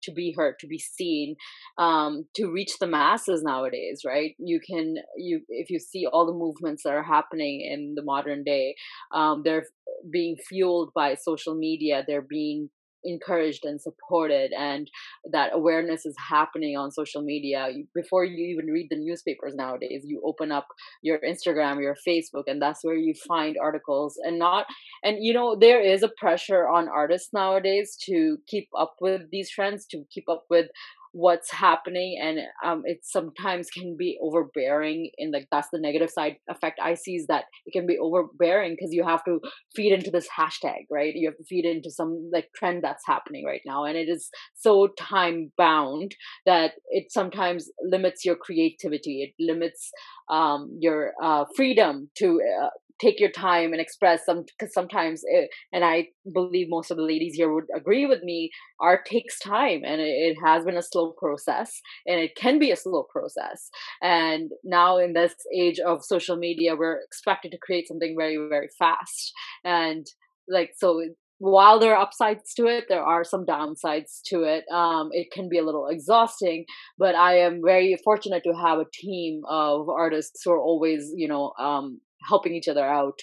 to 0.01 0.11
be 0.11 0.33
heard 0.35 0.55
to 0.59 0.65
be 0.65 0.79
seen 0.79 1.35
um, 1.77 2.25
to 2.35 2.51
reach 2.51 2.79
the 2.79 2.87
masses 2.87 3.43
nowadays 3.43 4.01
right? 4.03 4.31
You 4.39 4.59
can 4.59 4.95
you 5.15 5.41
if 5.49 5.69
you 5.69 5.79
see 5.79 6.07
all 6.11 6.25
the 6.25 6.33
movements 6.33 6.83
that 6.83 6.93
are 6.93 7.03
happening 7.03 7.61
in 7.61 7.93
the 7.95 8.03
modern 8.03 8.43
day 8.43 8.75
um, 9.13 9.43
they're 9.43 9.65
being 10.11 10.37
fueled 10.47 10.91
by 10.95 11.13
social 11.13 11.53
media 11.53 12.03
they're 12.07 12.23
being 12.27 12.69
encouraged 13.03 13.65
and 13.65 13.81
supported 13.81 14.51
and 14.57 14.89
that 15.31 15.51
awareness 15.53 16.05
is 16.05 16.15
happening 16.29 16.77
on 16.77 16.91
social 16.91 17.21
media. 17.21 17.67
Before 17.93 18.23
you 18.23 18.45
even 18.47 18.71
read 18.71 18.87
the 18.89 18.97
newspapers 18.97 19.55
nowadays 19.55 20.03
you 20.05 20.21
open 20.25 20.51
up 20.51 20.67
your 21.01 21.19
instagram 21.19 21.81
your 21.81 21.95
facebook 22.07 22.43
and 22.47 22.61
that's 22.61 22.83
where 22.83 22.95
you 22.95 23.13
find 23.27 23.57
articles 23.61 24.17
and 24.23 24.39
not 24.39 24.65
and 25.03 25.17
you 25.19 25.33
know 25.33 25.55
there 25.59 25.81
is 25.81 26.03
a 26.03 26.11
pressure 26.17 26.67
on 26.67 26.87
artists 26.87 27.29
nowadays 27.33 27.97
to 28.01 28.37
keep 28.47 28.67
up 28.77 28.95
with 29.01 29.21
these 29.31 29.49
trends 29.49 29.85
to 29.85 30.03
keep 30.11 30.27
up 30.29 30.43
with 30.49 30.67
what's 31.11 31.51
happening 31.51 32.19
and 32.21 32.39
um 32.63 32.81
it 32.85 32.99
sometimes 33.03 33.69
can 33.69 33.95
be 33.97 34.17
overbearing 34.21 35.09
and 35.17 35.31
like 35.33 35.47
that's 35.51 35.69
the 35.71 35.79
negative 35.79 36.09
side 36.09 36.35
effect 36.49 36.79
i 36.83 36.93
see 36.93 37.15
is 37.15 37.25
that 37.27 37.45
it 37.65 37.71
can 37.71 37.87
be 37.87 37.97
overbearing 37.97 38.73
because 38.73 38.93
you 38.93 39.03
have 39.03 39.23
to 39.23 39.39
feed 39.75 39.91
into 39.91 40.11
this 40.11 40.27
hashtag 40.37 40.85
right? 40.91 41.13
You 41.15 41.27
have 41.29 41.37
to 41.37 41.43
feed 41.43 41.65
into 41.65 41.91
some 41.91 42.29
like 42.33 42.49
trend 42.55 42.83
that's 42.83 43.05
happening 43.05 43.45
right 43.45 43.61
now 43.65 43.85
and 43.85 43.97
it 43.97 44.09
is 44.09 44.29
so 44.55 44.87
time 44.99 45.51
bound 45.57 46.15
that 46.45 46.73
it 46.89 47.11
sometimes 47.11 47.69
limits 47.83 48.25
your 48.25 48.35
creativity. 48.35 49.23
It 49.23 49.43
limits 49.43 49.91
um 50.29 50.77
your 50.79 51.13
uh 51.23 51.45
freedom 51.55 52.09
to 52.17 52.39
uh, 52.63 52.69
take 52.99 53.19
your 53.19 53.31
time 53.31 53.71
and 53.71 53.81
express 53.81 54.25
some 54.25 54.43
because 54.45 54.73
sometimes 54.73 55.21
it, 55.25 55.49
and 55.71 55.83
i 55.83 56.07
believe 56.33 56.67
most 56.69 56.91
of 56.91 56.97
the 56.97 57.03
ladies 57.03 57.33
here 57.35 57.53
would 57.53 57.65
agree 57.75 58.05
with 58.05 58.23
me 58.23 58.49
art 58.79 59.05
takes 59.05 59.39
time 59.39 59.81
and 59.85 60.01
it, 60.01 60.05
it, 60.05 60.37
has 60.43 60.63
been 60.63 60.77
a 60.77 60.81
slow 60.81 61.13
process 61.13 61.81
and 62.05 62.19
it 62.19 62.35
can 62.35 62.59
be 62.59 62.71
a 62.71 62.75
slow 62.75 63.03
process 63.11 63.69
and 64.01 64.51
now 64.63 64.97
in 64.97 65.13
this 65.13 65.33
age 65.55 65.79
of 65.79 66.03
social 66.03 66.37
media 66.37 66.75
we're 66.75 67.01
expected 67.01 67.51
to 67.51 67.57
create 67.57 67.87
something 67.87 68.15
very 68.17 68.37
very 68.49 68.69
fast 68.77 69.33
and 69.63 70.07
like 70.47 70.71
so 70.77 71.01
while 71.39 71.79
there 71.79 71.95
are 71.95 72.01
upsides 72.01 72.53
to 72.53 72.67
it, 72.67 72.85
there 72.89 73.01
are 73.01 73.23
some 73.23 73.45
downsides 73.45 74.21
to 74.25 74.43
it. 74.43 74.65
Um, 74.71 75.09
it 75.13 75.31
can 75.31 75.47
be 75.47 75.57
a 75.57 75.63
little 75.63 75.87
exhausting, 75.87 76.65
but 76.97 77.15
I 77.15 77.39
am 77.39 77.61
very 77.65 77.97
fortunate 78.03 78.43
to 78.43 78.53
have 78.53 78.79
a 78.79 78.85
team 78.93 79.43
of 79.49 79.87
artists 79.87 80.41
who 80.43 80.51
are 80.51 80.59
always, 80.59 81.13
you 81.15 81.29
know, 81.29 81.53
um, 81.57 82.01
helping 82.27 82.53
each 82.53 82.67
other 82.67 82.85
out. 82.85 83.19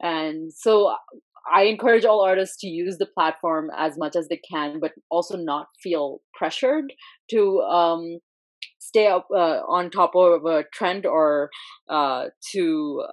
And 0.00 0.52
so 0.52 0.94
I 1.52 1.62
encourage 1.62 2.04
all 2.04 2.20
artists 2.24 2.56
to 2.58 2.68
use 2.68 2.98
the 2.98 3.06
platform 3.06 3.70
as 3.76 3.96
much 3.98 4.16
as 4.16 4.28
they 4.28 4.40
can, 4.50 4.80
but 4.80 4.92
also 5.10 5.36
not 5.36 5.68
feel 5.82 6.20
pressured 6.34 6.92
to 7.30 7.60
um, 7.60 8.18
stay 8.78 9.06
up 9.06 9.26
uh, 9.34 9.60
on 9.68 9.90
top 9.90 10.12
of 10.14 10.44
a 10.44 10.64
trend 10.72 11.06
or 11.06 11.50
uh, 11.88 12.26
to 12.52 13.04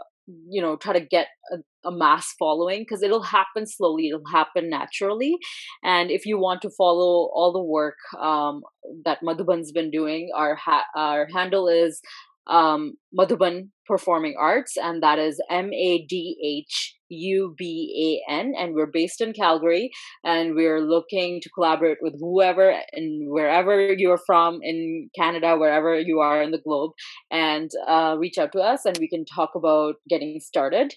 you 0.49 0.61
know 0.61 0.75
try 0.75 0.93
to 0.93 1.05
get 1.05 1.27
a, 1.53 1.57
a 1.87 1.91
mass 1.91 2.33
following 2.37 2.81
because 2.81 3.01
it'll 3.01 3.23
happen 3.23 3.65
slowly 3.65 4.09
it'll 4.09 4.21
happen 4.29 4.69
naturally 4.69 5.37
and 5.83 6.11
if 6.11 6.25
you 6.25 6.37
want 6.37 6.61
to 6.61 6.69
follow 6.77 7.29
all 7.33 7.53
the 7.53 7.63
work 7.63 7.95
um, 8.19 8.61
that 9.05 9.19
madhuban's 9.23 9.71
been 9.71 9.89
doing 9.89 10.29
our 10.35 10.55
ha- 10.55 10.85
our 10.95 11.27
handle 11.33 11.69
is 11.69 12.01
um, 12.49 12.93
Madhuban 13.17 13.69
Performing 13.85 14.35
Arts, 14.39 14.75
and 14.77 15.01
that 15.01 15.19
is 15.19 15.41
M 15.49 15.71
A 15.73 16.05
D 16.07 16.37
H 16.43 16.95
U 17.09 17.55
B 17.57 18.21
A 18.29 18.31
N. 18.31 18.53
And 18.57 18.73
we're 18.73 18.91
based 18.91 19.21
in 19.21 19.33
Calgary, 19.33 19.91
and 20.23 20.55
we're 20.55 20.81
looking 20.81 21.39
to 21.41 21.49
collaborate 21.49 21.97
with 22.01 22.13
whoever 22.19 22.75
and 22.93 23.31
wherever 23.31 23.93
you're 23.93 24.19
from 24.25 24.59
in 24.61 25.09
Canada, 25.15 25.57
wherever 25.57 25.97
you 25.99 26.19
are 26.19 26.41
in 26.41 26.51
the 26.51 26.61
globe, 26.61 26.91
and 27.31 27.69
uh, 27.87 28.15
reach 28.19 28.37
out 28.37 28.51
to 28.53 28.59
us, 28.59 28.85
and 28.85 28.97
we 28.99 29.07
can 29.07 29.25
talk 29.25 29.51
about 29.55 29.95
getting 30.09 30.39
started 30.39 30.93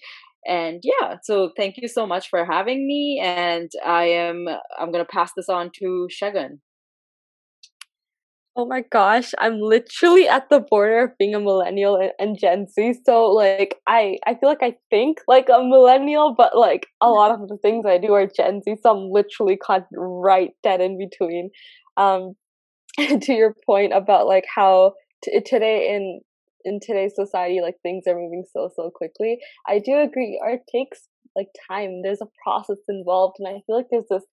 and 0.47 0.81
yeah 0.83 1.17
so 1.21 1.51
thank 1.55 1.77
you 1.77 1.87
so 1.87 2.07
much 2.07 2.29
for 2.29 2.45
having 2.45 2.87
me 2.87 3.21
and 3.23 3.69
i 3.85 4.05
am 4.05 4.47
i'm 4.79 4.91
to 4.91 5.05
pass 5.05 5.31
this 5.35 5.49
on 5.49 5.69
to 5.73 6.07
shagun 6.11 6.59
Oh 8.55 8.65
my 8.65 8.81
gosh, 8.91 9.31
I'm 9.39 9.61
literally 9.61 10.27
at 10.27 10.49
the 10.49 10.59
border 10.59 11.03
of 11.05 11.17
being 11.17 11.33
a 11.33 11.39
millennial 11.39 11.95
and, 11.95 12.11
and, 12.19 12.37
Gen 12.37 12.67
Z. 12.67 12.95
So 13.05 13.27
like 13.27 13.75
I 13.87 14.17
I 14.27 14.35
feel 14.35 14.49
like 14.49 14.61
I 14.61 14.75
think 14.89 15.19
like 15.27 15.47
a 15.47 15.63
millennial, 15.63 16.35
but 16.37 16.57
like 16.57 16.87
a 16.99 17.09
lot 17.09 17.31
of 17.31 17.47
the 17.47 17.57
things 17.61 17.85
I 17.87 17.97
do 17.97 18.11
are 18.13 18.27
Gen 18.27 18.61
Z. 18.61 18.75
So 18.83 18.91
I'm 18.91 19.09
literally 19.09 19.55
caught 19.55 19.87
right 19.95 20.49
dead 20.63 20.81
in 20.81 20.97
between. 20.97 21.49
Um 21.95 22.33
to 22.99 23.33
your 23.33 23.55
point 23.65 23.93
about 23.93 24.27
like 24.27 24.45
how 24.53 24.93
t- 25.23 25.41
today 25.45 25.95
in 25.95 26.21
in 26.65 26.79
today's 26.81 27.15
society 27.15 27.61
like 27.61 27.75
things 27.83 28.03
are 28.07 28.15
moving 28.15 28.43
so 28.53 28.69
so 28.75 28.91
quickly. 28.93 29.39
I 29.67 29.79
do 29.79 29.97
agree 29.99 30.41
art 30.43 30.61
takes 30.71 31.07
like 31.35 31.47
time. 31.69 32.01
There's 32.03 32.21
a 32.21 32.27
process 32.43 32.77
involved 32.89 33.37
and 33.39 33.47
I 33.47 33.61
feel 33.67 33.77
like 33.77 33.87
there's 33.91 34.09
this 34.09 34.25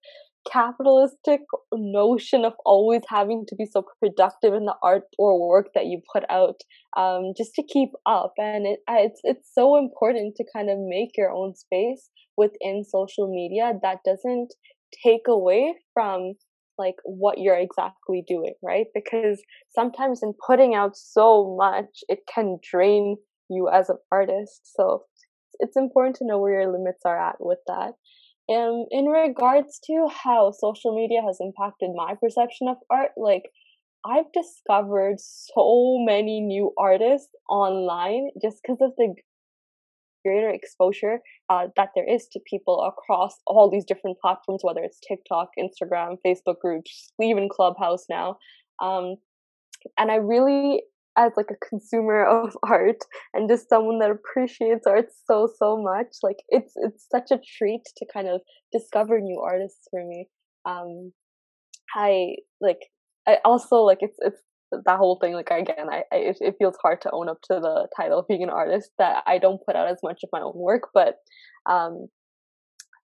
capitalistic 0.50 1.40
notion 1.72 2.44
of 2.44 2.54
always 2.64 3.02
having 3.08 3.44
to 3.48 3.54
be 3.54 3.66
so 3.66 3.84
productive 4.00 4.54
in 4.54 4.64
the 4.64 4.74
art 4.82 5.02
or 5.18 5.48
work 5.48 5.68
that 5.74 5.86
you 5.86 6.00
put 6.12 6.24
out 6.30 6.60
um, 6.96 7.32
just 7.36 7.54
to 7.54 7.62
keep 7.62 7.90
up. 8.06 8.32
And 8.38 8.66
it, 8.66 8.80
it's 8.88 9.20
it's 9.24 9.48
so 9.52 9.76
important 9.76 10.36
to 10.36 10.44
kind 10.54 10.70
of 10.70 10.78
make 10.78 11.10
your 11.16 11.30
own 11.30 11.54
space 11.54 12.10
within 12.36 12.84
social 12.84 13.28
media 13.28 13.72
that 13.82 13.98
doesn't 14.04 14.54
take 15.04 15.28
away 15.28 15.74
from 15.92 16.34
like 16.78 16.94
what 17.04 17.38
you're 17.38 17.58
exactly 17.58 18.22
doing 18.26 18.54
right? 18.62 18.86
Because 18.94 19.42
sometimes 19.74 20.20
in 20.22 20.32
putting 20.46 20.74
out 20.74 20.96
so 20.96 21.56
much 21.58 22.04
it 22.08 22.20
can 22.32 22.58
drain 22.70 23.16
you 23.50 23.68
as 23.68 23.88
an 23.88 23.96
artist. 24.12 24.60
So 24.76 25.02
it's 25.60 25.76
important 25.76 26.16
to 26.16 26.26
know 26.26 26.38
where 26.38 26.60
your 26.60 26.72
limits 26.72 27.00
are 27.04 27.18
at 27.18 27.36
with 27.40 27.58
that 27.66 27.94
um, 28.50 28.86
in 28.90 29.06
regards 29.06 29.78
to 29.86 30.08
how 30.08 30.52
social 30.52 30.94
media 30.94 31.20
has 31.22 31.38
impacted 31.40 31.90
my 31.94 32.14
perception 32.20 32.68
of 32.68 32.76
art, 32.90 33.10
like 33.16 33.50
I've 34.04 34.30
discovered 34.32 35.16
so 35.20 35.98
many 35.98 36.40
new 36.40 36.72
artists 36.78 37.30
online 37.48 38.30
just 38.42 38.60
because 38.62 38.78
of 38.80 38.92
the 38.96 39.14
greater 40.24 40.50
exposure 40.50 41.20
uh, 41.48 41.68
that 41.76 41.90
there 41.94 42.08
is 42.08 42.26
to 42.32 42.40
people 42.48 42.82
across 42.82 43.36
all 43.46 43.70
these 43.70 43.84
different 43.84 44.18
platforms, 44.20 44.60
whether 44.62 44.82
it's 44.82 45.00
TikTok, 45.06 45.50
Instagram, 45.58 46.16
Facebook 46.26 46.58
groups, 46.60 47.12
even 47.22 47.48
Clubhouse 47.48 48.04
now. 48.08 48.38
Um, 48.80 49.16
and 49.98 50.10
I 50.10 50.16
really 50.16 50.82
as 51.18 51.32
like 51.36 51.50
a 51.50 51.66
consumer 51.68 52.24
of 52.36 52.56
art 52.62 53.04
and 53.34 53.48
just 53.48 53.68
someone 53.68 53.98
that 53.98 54.10
appreciates 54.10 54.86
art 54.86 55.06
so 55.26 55.48
so 55.58 55.76
much 55.76 56.16
like 56.22 56.38
it's 56.48 56.72
it's 56.76 57.06
such 57.10 57.30
a 57.30 57.40
treat 57.58 57.82
to 57.96 58.06
kind 58.12 58.28
of 58.28 58.40
discover 58.72 59.20
new 59.20 59.40
artists 59.40 59.86
for 59.90 60.04
me. 60.06 60.28
Um 60.64 61.12
i 61.94 62.34
like 62.60 62.80
i 63.26 63.38
also 63.44 63.76
like 63.76 63.98
it's 64.00 64.18
it's 64.20 64.42
that 64.84 64.98
whole 64.98 65.18
thing 65.20 65.32
like 65.32 65.50
again 65.50 65.88
i, 65.90 66.02
I 66.12 66.34
it, 66.40 66.56
feels 66.58 66.76
hard 66.82 67.00
to 67.02 67.10
own 67.12 67.28
up 67.28 67.40
to 67.44 67.54
the 67.60 67.88
title 67.96 68.18
of 68.18 68.28
being 68.28 68.42
an 68.42 68.50
artist 68.50 68.90
that 68.98 69.22
i 69.26 69.38
don't 69.38 69.64
put 69.64 69.76
out 69.76 69.88
as 69.88 69.98
much 70.02 70.20
of 70.22 70.30
my 70.32 70.40
own 70.40 70.52
work 70.54 70.88
but 70.92 71.16
um 71.68 72.08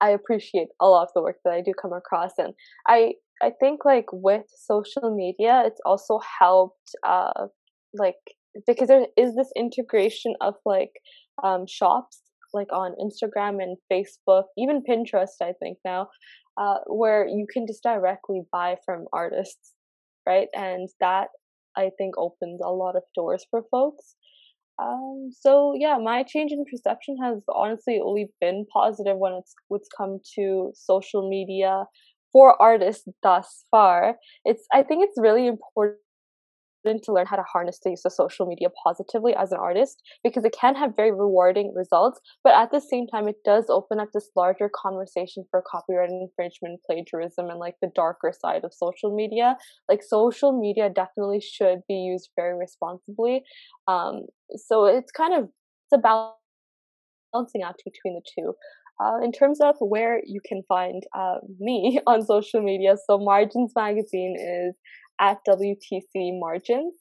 i 0.01 0.09
appreciate 0.09 0.67
a 0.79 0.85
lot 0.87 1.03
of 1.03 1.09
the 1.15 1.21
work 1.21 1.37
that 1.43 1.53
i 1.53 1.61
do 1.61 1.73
come 1.79 1.93
across 1.93 2.33
and 2.37 2.53
i 2.87 3.13
i 3.41 3.51
think 3.59 3.83
like 3.83 4.05
with 4.11 4.45
social 4.55 5.15
media 5.15 5.63
it's 5.65 5.81
also 5.85 6.19
helped 6.39 6.91
uh 7.07 7.47
like 7.97 8.15
because 8.67 8.87
there 8.87 9.07
is 9.17 9.35
this 9.35 9.51
integration 9.55 10.33
of 10.41 10.55
like 10.65 10.91
um, 11.43 11.65
shops 11.67 12.21
like 12.53 12.71
on 12.71 12.93
Instagram 13.01 13.61
and 13.61 13.77
Facebook, 13.91 14.43
even 14.57 14.81
Pinterest, 14.89 15.41
I 15.41 15.51
think 15.59 15.77
now, 15.83 16.07
uh, 16.57 16.77
where 16.87 17.27
you 17.27 17.45
can 17.51 17.67
just 17.67 17.83
directly 17.83 18.43
buy 18.49 18.77
from 18.85 19.05
artists 19.11 19.75
right? 20.27 20.47
And 20.53 20.89
that 20.99 21.27
I 21.77 21.91
think 21.97 22.17
opens 22.17 22.61
a 22.63 22.69
lot 22.69 22.95
of 22.95 23.03
doors 23.13 23.45
for 23.49 23.63
folks. 23.69 24.15
Um, 24.81 25.29
so 25.31 25.73
yeah, 25.77 25.97
my 26.01 26.23
change 26.23 26.51
in 26.51 26.65
perception 26.69 27.17
has 27.23 27.41
honestly 27.53 27.99
only 28.03 28.29
been 28.41 28.65
positive 28.73 29.17
when 29.17 29.33
it's 29.33 29.53
it's 29.69 29.87
come 29.95 30.19
to 30.35 30.71
social 30.75 31.29
media 31.29 31.85
for 32.33 32.61
artists 32.61 33.07
thus 33.23 33.63
far. 33.71 34.15
It's 34.43 34.65
I 34.73 34.83
think 34.83 35.05
it's 35.05 35.19
really 35.19 35.47
important 35.47 35.99
to 36.85 37.11
learn 37.11 37.25
how 37.25 37.35
to 37.35 37.43
harness 37.43 37.79
the 37.83 37.91
use 37.91 38.05
of 38.05 38.13
social 38.13 38.45
media 38.45 38.67
positively 38.83 39.35
as 39.35 39.51
an 39.51 39.57
artist 39.59 40.01
because 40.23 40.45
it 40.45 40.55
can 40.59 40.75
have 40.75 40.95
very 40.95 41.11
rewarding 41.11 41.73
results 41.75 42.19
but 42.43 42.53
at 42.53 42.71
the 42.71 42.79
same 42.79 43.07
time 43.07 43.27
it 43.27 43.37
does 43.43 43.65
open 43.69 43.99
up 43.99 44.09
this 44.13 44.29
larger 44.35 44.69
conversation 44.73 45.43
for 45.49 45.63
copyright 45.69 46.09
infringement 46.09 46.79
plagiarism 46.85 47.49
and 47.49 47.59
like 47.59 47.75
the 47.81 47.89
darker 47.95 48.31
side 48.37 48.63
of 48.63 48.73
social 48.73 49.15
media. 49.15 49.57
Like 49.89 50.03
social 50.03 50.59
media 50.59 50.89
definitely 50.89 51.41
should 51.41 51.79
be 51.87 51.95
used 51.95 52.29
very 52.35 52.57
responsibly 52.57 53.43
um 53.87 54.23
so 54.55 54.85
it's 54.85 55.11
kind 55.11 55.33
of 55.33 55.45
it's 55.45 55.93
a 55.93 55.97
balancing 57.33 57.61
act 57.63 57.83
between 57.85 58.15
the 58.15 58.21
two. 58.35 58.53
Uh, 59.03 59.17
in 59.21 59.31
terms 59.31 59.59
of 59.59 59.75
where 59.79 60.21
you 60.25 60.39
can 60.47 60.63
find 60.69 61.03
uh, 61.17 61.35
me 61.59 61.99
on 62.07 62.25
social 62.25 62.61
media, 62.61 62.95
so 63.07 63.17
Margins 63.17 63.73
Magazine 63.75 64.37
is 64.39 64.73
at 65.19 65.37
WTC 65.47 66.39
Margins. 66.39 66.93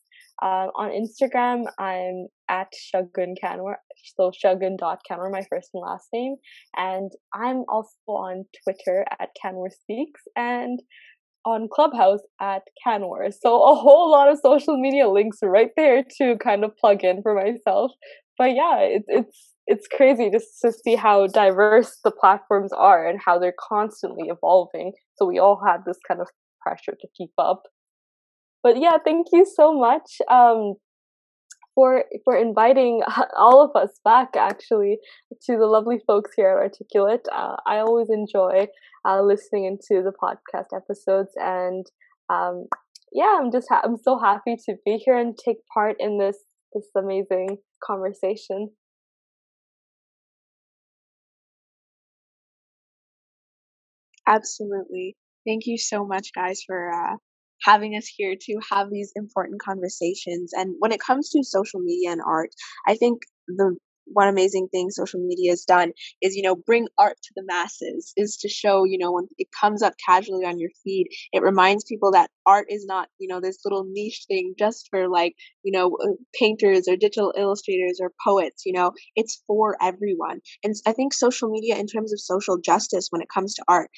Uh, 0.43 0.67
on 0.77 0.91
Instagram, 0.91 1.65
I'm 1.79 2.27
at 2.51 2.69
Shagun 2.93 3.35
Kanwar, 3.43 3.77
so 4.17 4.33
shagun.kanwar, 4.33 5.31
my 5.31 5.43
first 5.49 5.71
and 5.73 5.83
last 5.83 6.09
name. 6.13 6.37
And 6.77 7.13
I'm 7.33 7.65
also 7.69 7.95
on 8.09 8.45
Twitter 8.65 9.05
at 9.21 9.31
Kanwar 9.43 9.71
Speaks 9.71 10.23
and 10.37 10.81
on 11.45 11.69
Clubhouse 11.73 12.21
at 12.41 12.63
Kanwar. 12.87 13.33
So 13.33 13.63
a 13.63 13.75
whole 13.75 14.11
lot 14.11 14.31
of 14.31 14.39
social 14.43 14.81
media 14.81 15.09
links 15.09 15.39
right 15.43 15.71
there 15.77 16.03
to 16.19 16.37
kind 16.39 16.65
of 16.65 16.77
plug 16.77 17.05
in 17.05 17.23
for 17.23 17.35
myself. 17.35 17.93
But 18.39 18.55
yeah, 18.55 18.79
it's 18.81 19.07
it's 19.09 19.51
it's 19.67 19.89
crazy 19.89 20.31
just 20.31 20.61
to 20.63 20.73
see 20.73 20.95
how 20.97 21.27
diverse 21.27 21.99
the 22.05 22.11
platforms 22.11 22.73
are 22.73 23.09
and 23.09 23.21
how 23.25 23.39
they're 23.39 23.55
constantly 23.59 24.29
evolving. 24.29 24.93
So 25.17 25.27
we 25.27 25.39
all 25.39 25.61
have 25.67 25.85
this 25.87 25.99
kind 26.07 26.21
of 26.21 26.29
pressure 26.61 26.97
to 27.01 27.09
keep 27.17 27.31
up 27.39 27.63
but 28.65 28.79
yeah, 28.81 28.99
thank 29.05 29.29
you 29.33 29.47
so 29.47 29.75
much 29.75 30.21
um, 30.31 30.75
for 31.75 32.05
for 32.25 32.37
inviting 32.37 33.03
all 33.37 33.63
of 33.63 33.71
us 33.81 33.91
back 34.05 34.37
actually 34.37 34.99
to 35.45 35.57
the 35.57 35.67
lovely 35.67 36.01
folks 36.07 36.33
here 36.37 36.51
at 36.51 36.57
Articulate. 36.63 37.27
Uh, 37.33 37.57
I 37.67 37.79
always 37.79 38.09
enjoy 38.11 38.69
uh, 39.07 39.23
listening 39.23 39.65
into 39.67 40.03
the 40.03 40.13
podcast 40.23 40.77
episodes, 40.77 41.31
and 41.37 41.87
um, 42.31 42.67
yeah, 43.13 43.37
I'm 43.41 43.51
just 43.53 43.69
ha- 43.69 43.83
I'm 43.85 43.97
so 43.97 44.19
happy 44.19 44.57
to 44.67 44.77
be 44.85 44.97
here 45.05 45.17
and 45.19 45.37
take 45.37 45.59
part 45.73 45.97
in 45.99 46.19
this 46.19 46.39
this 46.75 46.89
amazing 46.97 47.59
conversation. 47.85 48.71
Absolutely. 54.27 55.17
Thank 55.47 55.67
you 55.67 55.79
so 55.79 56.05
much, 56.05 56.33
guys, 56.35 56.63
for 56.67 56.91
uh, 56.93 57.17
having 57.65 57.97
us 57.97 58.07
here 58.07 58.35
to 58.41 58.59
have 58.71 58.91
these 58.91 59.13
important 59.17 59.61
conversations. 59.61 60.53
And 60.55 60.75
when 60.79 60.93
it 60.93 61.01
comes 61.01 61.31
to 61.31 61.43
social 61.43 61.81
media 61.81 62.13
and 62.13 62.21
art, 62.25 62.51
I 62.87 62.95
think 62.97 63.23
the 63.49 63.77
one 64.07 64.29
amazing 64.29 64.69
thing 64.69 64.91
social 64.91 65.21
media 65.21 65.51
has 65.51 65.65
done 65.65 65.91
is 66.21 66.37
you 66.37 66.43
know 66.43 66.55
bring 66.55 66.87
art 66.99 67.17
to 67.23 67.31
the 67.37 67.43
masses 67.47 68.13
is 68.17 68.37
to 68.37 68.49
show 68.51 68.85
you 68.85 68.99
know 68.99 69.13
when 69.13 69.27
it 69.39 69.49
comes 69.59 69.83
up 69.83 69.95
casually 70.05 70.45
on 70.45 70.59
your 70.59 70.69
feed 70.83 71.09
it 71.33 71.43
reminds 71.43 71.85
people 71.85 72.13
that 72.13 72.31
art 72.45 72.67
is 72.69 72.85
not 72.85 73.09
you 73.19 73.29
know 73.29 73.41
this 73.41 73.59
little 73.65 73.85
niche 73.89 74.25
thing 74.29 74.55
just 74.59 74.89
for 74.91 75.09
like 75.09 75.35
you 75.63 75.73
know 75.73 75.97
uh, 76.05 76.13
painters 76.39 76.87
or 76.87 76.97
digital 76.97 77.33
illustrators 77.37 77.99
or 78.01 78.13
poets 78.23 78.65
you 78.67 78.73
know 78.75 78.93
it's 79.17 79.43
for 79.47 79.77
everyone 79.81 80.41
and 80.63 80.75
i 80.87 80.93
think 80.93 81.15
social 81.15 81.49
media 81.49 81.77
in 81.77 81.87
terms 81.87 82.13
of 82.13 82.21
social 82.21 82.59
justice 82.59 83.09
when 83.11 83.23
it 83.23 83.29
comes 83.33 83.55
to 83.55 83.65
art 83.69 83.91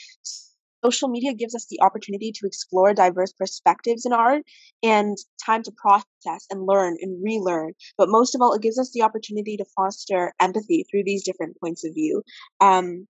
social 0.86 1.08
media 1.08 1.34
gives 1.34 1.54
us 1.54 1.66
the 1.66 1.80
opportunity 1.82 2.32
to 2.32 2.46
explore 2.46 2.94
diverse 2.94 3.32
perspectives 3.32 4.06
in 4.06 4.12
art 4.12 4.42
and 4.82 5.16
time 5.44 5.62
to 5.64 5.72
process 5.72 6.46
and 6.50 6.66
learn 6.66 6.96
and 7.00 7.22
relearn. 7.22 7.72
But 7.98 8.08
most 8.08 8.34
of 8.34 8.40
all, 8.40 8.52
it 8.54 8.62
gives 8.62 8.78
us 8.78 8.92
the 8.92 9.02
opportunity 9.02 9.56
to 9.56 9.64
foster 9.76 10.32
empathy 10.40 10.84
through 10.88 11.04
these 11.04 11.24
different 11.24 11.56
points 11.60 11.84
of 11.84 11.94
view. 11.94 12.22
Um, 12.60 13.06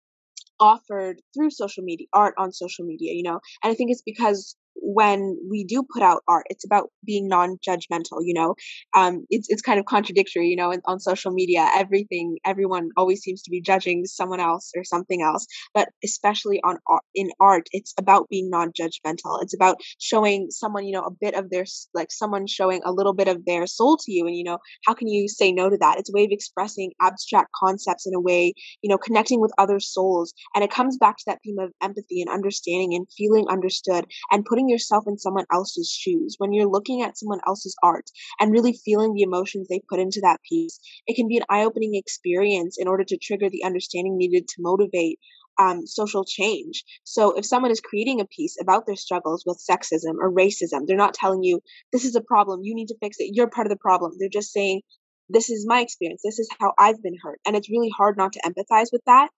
offered 0.59 1.21
through 1.35 1.51
social 1.51 1.85
media 1.85 2.07
art 2.15 2.35
on 2.39 2.51
social 2.51 2.87
media 2.87 3.13
you 3.13 3.23
know 3.23 3.39
and 3.63 3.71
i 3.71 3.75
think 3.75 3.91
it's 3.91 4.01
because 4.01 4.57
when 4.83 5.37
we 5.51 5.65
do 5.65 5.83
put 5.93 6.03
out 6.03 6.23
art 6.29 6.47
it's 6.51 6.65
about 6.65 6.91
being 7.05 7.29
non-judgmental 7.29 8.19
you 8.23 8.35
know? 8.35 8.55
Um 8.95 9.27
it's 9.31 9.49
it's 9.51 9.63
kind 9.63 9.79
of 9.79 9.87
contradictory 9.87 10.49
you 10.49 10.57
know 10.57 10.75
on 10.87 11.01
social 11.01 11.33
media 11.33 11.69
everything 11.77 12.37
everyone 12.45 12.91
always 12.97 13.21
seems 13.21 13.43
to 13.43 13.51
be 13.51 13.61
judging 13.61 14.05
someone 14.05 14.41
else 14.41 14.73
or 14.77 14.85
something 14.85 15.23
else 15.23 15.47
but 15.75 15.89
especially 16.05 16.61
on 16.63 16.79
art 16.89 17.03
in 17.15 17.31
art 17.41 17.69
it's 17.73 17.95
about 17.99 18.29
being 18.29 18.51
non-judgmental. 18.51 19.43
It's 19.43 19.55
about 19.55 19.81
showing 19.99 20.49
someone 20.51 20.85
you 20.87 20.93
know 20.93 21.03
a 21.05 21.11
bit 21.11 21.35
of 21.35 21.51
their 21.51 21.65
like 21.95 22.11
someone 22.11 22.47
showing 22.47 22.81
a 22.85 22.93
little 22.93 23.15
bit 23.15 23.29
of 23.29 23.45
their 23.45 23.67
soul 23.67 23.97
to 23.99 24.13
you 24.13 24.27
and 24.27 24.37
you 24.37 24.45
know 24.45 24.59
how 24.85 24.95
can 24.95 25.09
you 25.09 25.29
say 25.29 25.53
no 25.53 25.69
to 25.71 25.77
that? 25.79 25.99
It's 25.99 26.11
a 26.11 26.13
way 26.13 26.25
of 26.25 26.31
expressing 26.31 26.93
abstract 27.01 27.51
concepts 27.55 28.07
in 28.07 28.15
a 28.15 28.21
way 28.21 28.55
you 28.83 28.89
know 28.91 28.99
connecting 28.99 29.41
with 29.41 29.53
other 29.59 29.81
souls 29.81 30.33
and 30.55 30.65
it 30.65 30.71
comes 30.71 30.97
back 30.99 31.17
to 31.19 31.25
that 31.27 31.39
theme 31.45 31.59
of 31.59 31.73
empathy 31.83 32.21
and 32.23 32.31
understanding 32.31 32.95
and 32.95 33.07
feeling 33.17 33.47
understood 33.49 34.07
and 34.31 34.45
putting 34.45 34.66
putting 34.67 34.73
yourself 34.73 35.05
in 35.07 35.19
someone 35.19 35.45
else's 35.53 35.91
shoes, 35.91 36.37
when 36.39 36.53
you're 36.53 36.69
looking 36.69 37.03
at 37.03 37.17
someone 37.17 37.41
else's 37.47 37.77
art 37.83 38.11
and 38.41 38.53
really 38.53 38.73
feeling 38.73 39.15
the 39.15 39.23
emotions 39.23 39.69
they 39.69 39.81
put 39.89 40.01
into 40.01 40.21
that 40.23 40.41
piece, 40.49 40.79
it 41.07 41.17
can 41.17 41.29
be 41.29 41.37
an 41.37 41.45
eye 41.49 41.65
opening 41.65 41.95
experience 41.95 42.77
in 42.79 42.89
order 42.89 43.05
to 43.05 43.19
trigger 43.19 43.49
the 43.51 43.65
understanding 43.65 44.17
needed 44.17 44.49
to 44.49 44.63
motivate 44.63 45.19
um, 45.59 45.87
social 45.87 46.25
change. 46.25 46.85
So 47.05 47.33
if 47.33 47.47
someone 47.47 47.71
is 47.71 47.81
creating 47.81 48.21
a 48.21 48.27
piece 48.27 48.57
about 48.61 48.87
their 48.87 48.97
struggles 48.97 49.45
with 49.47 49.63
sexism 49.71 50.17
or 50.21 50.33
racism, 50.33 50.87
they're 50.87 50.97
not 50.97 51.15
telling 51.15 51.43
you, 51.43 51.61
this 51.93 52.05
is 52.05 52.15
a 52.15 52.21
problem, 52.21 52.61
you 52.63 52.75
need 52.75 52.89
to 52.89 52.99
fix 53.01 53.17
it, 53.21 53.31
you're 53.33 53.49
part 53.51 53.67
of 53.67 53.71
the 53.71 53.79
problem. 53.79 54.13
They're 54.19 54.29
just 54.29 54.53
saying, 54.53 54.83
this 55.29 55.49
is 55.51 55.67
my 55.67 55.81
experience, 55.81 56.21
this 56.25 56.39
is 56.39 56.49
how 56.61 56.73
I've 56.79 57.03
been 57.03 57.17
hurt. 57.23 57.41
And 57.47 57.57
it's 57.57 57.71
really 57.71 57.91
hard 57.97 58.17
not 58.17 58.33
to 58.33 58.41
empathize 58.41 58.89
with 58.93 59.03
that. 59.07 59.31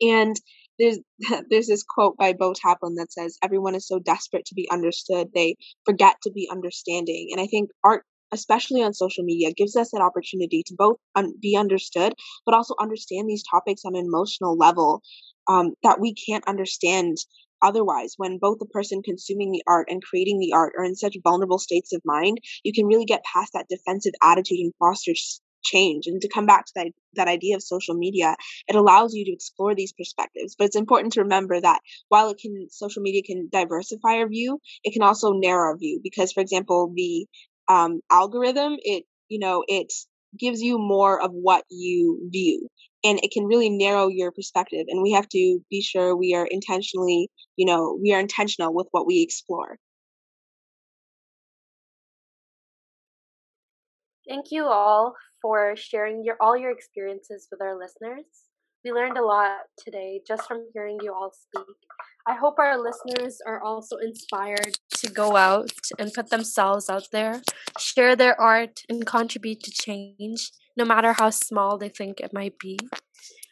And 0.00 0.36
there's 0.78 0.98
there's 1.50 1.66
this 1.66 1.84
quote 1.84 2.16
by 2.16 2.32
Beau 2.32 2.52
Taplin 2.52 2.94
that 2.96 3.12
says 3.12 3.38
everyone 3.42 3.74
is 3.74 3.86
so 3.86 3.98
desperate 3.98 4.44
to 4.46 4.54
be 4.54 4.68
understood 4.70 5.28
they 5.34 5.56
forget 5.84 6.16
to 6.22 6.30
be 6.30 6.48
understanding. 6.50 7.28
And 7.32 7.40
I 7.40 7.46
think 7.46 7.70
art 7.84 8.04
especially 8.32 8.82
on 8.82 8.92
social 8.92 9.22
media 9.22 9.52
gives 9.52 9.76
us 9.76 9.90
that 9.92 10.02
opportunity 10.02 10.62
to 10.66 10.74
both 10.76 10.96
un- 11.14 11.34
be 11.40 11.56
understood 11.56 12.12
but 12.44 12.54
also 12.54 12.74
understand 12.80 13.28
these 13.28 13.44
topics 13.48 13.82
on 13.84 13.94
an 13.94 14.04
emotional 14.04 14.56
level 14.56 15.00
um, 15.48 15.74
that 15.84 16.00
we 16.00 16.12
can't 16.12 16.46
understand 16.48 17.16
otherwise. 17.62 18.14
When 18.16 18.38
both 18.38 18.58
the 18.58 18.66
person 18.66 19.02
consuming 19.02 19.52
the 19.52 19.62
art 19.66 19.86
and 19.90 20.02
creating 20.02 20.40
the 20.40 20.52
art 20.54 20.72
are 20.76 20.84
in 20.84 20.96
such 20.96 21.16
vulnerable 21.22 21.58
states 21.58 21.92
of 21.92 22.02
mind 22.04 22.38
you 22.64 22.72
can 22.72 22.86
really 22.86 23.04
get 23.04 23.24
past 23.24 23.52
that 23.54 23.68
defensive 23.68 24.12
attitude 24.22 24.58
and 24.58 24.72
foster 24.78 25.12
change 25.66 26.06
and 26.06 26.20
to 26.22 26.28
come 26.28 26.46
back 26.46 26.66
to 26.66 26.72
that, 26.76 26.86
that 27.14 27.28
idea 27.28 27.56
of 27.56 27.62
social 27.62 27.94
media 27.94 28.36
it 28.68 28.76
allows 28.76 29.14
you 29.14 29.24
to 29.24 29.32
explore 29.32 29.74
these 29.74 29.92
perspectives. 29.92 30.54
But 30.56 30.66
it's 30.66 30.76
important 30.76 31.12
to 31.14 31.22
remember 31.22 31.60
that 31.60 31.80
while 32.08 32.30
it 32.30 32.38
can 32.38 32.68
social 32.70 33.02
media 33.02 33.22
can 33.22 33.48
diversify 33.52 34.18
our 34.18 34.28
view 34.28 34.60
it 34.84 34.92
can 34.92 35.02
also 35.02 35.32
narrow 35.32 35.70
our 35.70 35.78
view 35.78 36.00
because 36.02 36.32
for 36.32 36.40
example 36.40 36.92
the 36.94 37.26
um, 37.68 38.00
algorithm 38.10 38.76
it 38.78 39.04
you 39.28 39.38
know 39.38 39.64
it 39.68 39.92
gives 40.38 40.60
you 40.60 40.78
more 40.78 41.20
of 41.20 41.30
what 41.32 41.64
you 41.70 42.28
view 42.30 42.68
and 43.04 43.18
it 43.22 43.30
can 43.32 43.44
really 43.46 43.70
narrow 43.70 44.08
your 44.08 44.32
perspective 44.32 44.86
and 44.88 45.02
we 45.02 45.12
have 45.12 45.28
to 45.28 45.60
be 45.70 45.80
sure 45.80 46.16
we 46.16 46.34
are 46.34 46.46
intentionally 46.46 47.30
you 47.56 47.66
know 47.66 47.98
we 48.02 48.12
are 48.12 48.20
intentional 48.20 48.74
with 48.74 48.86
what 48.90 49.06
we 49.06 49.22
explore 49.22 49.78
Thank 54.28 54.46
you 54.50 54.64
all 54.66 55.14
for 55.40 55.76
sharing 55.76 56.24
your 56.24 56.36
all 56.40 56.56
your 56.56 56.70
experiences 56.70 57.48
with 57.50 57.60
our 57.60 57.78
listeners. 57.78 58.24
We 58.84 58.92
learned 58.92 59.18
a 59.18 59.24
lot 59.24 59.58
today 59.78 60.20
just 60.26 60.46
from 60.46 60.66
hearing 60.72 60.98
you 61.02 61.12
all 61.12 61.32
speak. 61.32 61.76
I 62.26 62.34
hope 62.34 62.58
our 62.58 62.76
listeners 62.76 63.38
are 63.46 63.62
also 63.62 63.96
inspired 63.96 64.78
to 64.96 65.08
go 65.08 65.36
out 65.36 65.70
and 65.98 66.12
put 66.12 66.30
themselves 66.30 66.90
out 66.90 67.08
there, 67.12 67.42
share 67.78 68.16
their 68.16 68.40
art, 68.40 68.80
and 68.88 69.06
contribute 69.06 69.62
to 69.62 69.70
change, 69.70 70.50
no 70.76 70.84
matter 70.84 71.12
how 71.12 71.30
small 71.30 71.78
they 71.78 71.88
think 71.88 72.20
it 72.20 72.32
might 72.32 72.58
be. 72.58 72.78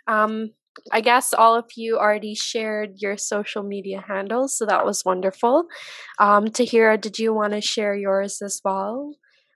Um, 0.09 0.51
I 0.91 1.01
guess 1.01 1.33
all 1.33 1.55
of 1.55 1.67
you 1.77 1.99
already 1.99 2.35
shared 2.35 2.95
your 2.97 3.17
social 3.17 3.63
media 3.63 4.05
handles, 4.07 4.59
so 4.59 4.67
that 4.67 4.85
was 4.85 5.05
wonderful. 5.05 5.67
Um, 6.19 6.47
Tahira, 6.47 7.01
did 7.01 7.19
you 7.19 7.33
want 7.33 7.53
to 7.53 7.61
share 7.61 7.95
yours 7.95 8.43
as 8.43 8.61
well? 8.65 9.15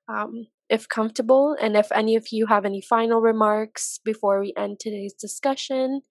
Um, 0.08 0.46
if 0.68 0.88
comfortable, 0.88 1.56
and 1.60 1.76
if 1.76 1.90
any 1.92 2.16
of 2.16 2.26
you 2.30 2.46
have 2.46 2.64
any 2.64 2.80
final 2.80 3.20
remarks 3.20 4.00
before 4.04 4.40
we 4.40 4.52
end 4.56 4.78
today's 4.80 5.14
discussion. 5.14 6.02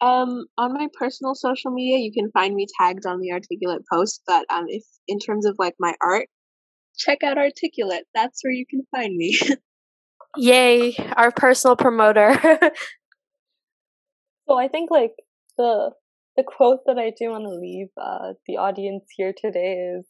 Um, 0.00 0.46
on 0.58 0.74
my 0.74 0.88
personal 0.98 1.34
social 1.34 1.70
media, 1.70 1.98
you 1.98 2.12
can 2.12 2.30
find 2.32 2.54
me 2.54 2.66
tagged 2.80 3.06
on 3.06 3.20
the 3.20 3.32
Articulate 3.32 3.82
post. 3.90 4.22
But 4.26 4.44
um, 4.52 4.64
if 4.66 4.82
in 5.06 5.20
terms 5.20 5.46
of 5.46 5.54
like 5.58 5.74
my 5.78 5.94
art, 6.02 6.26
check 6.98 7.22
out 7.22 7.38
Articulate. 7.38 8.04
That's 8.14 8.40
where 8.42 8.52
you 8.52 8.66
can 8.68 8.82
find 8.90 9.16
me. 9.16 9.38
Yay, 10.36 10.96
our 11.16 11.30
personal 11.30 11.76
promoter. 11.76 12.34
so 14.48 14.58
I 14.58 14.68
think 14.68 14.90
like 14.90 15.12
the 15.56 15.92
the 16.36 16.42
quote 16.42 16.80
that 16.86 16.98
I 16.98 17.10
do 17.10 17.30
want 17.30 17.44
to 17.44 17.50
leave 17.50 17.88
uh, 18.00 18.32
the 18.46 18.56
audience 18.56 19.04
here 19.16 19.34
today 19.36 19.74
is 19.74 20.06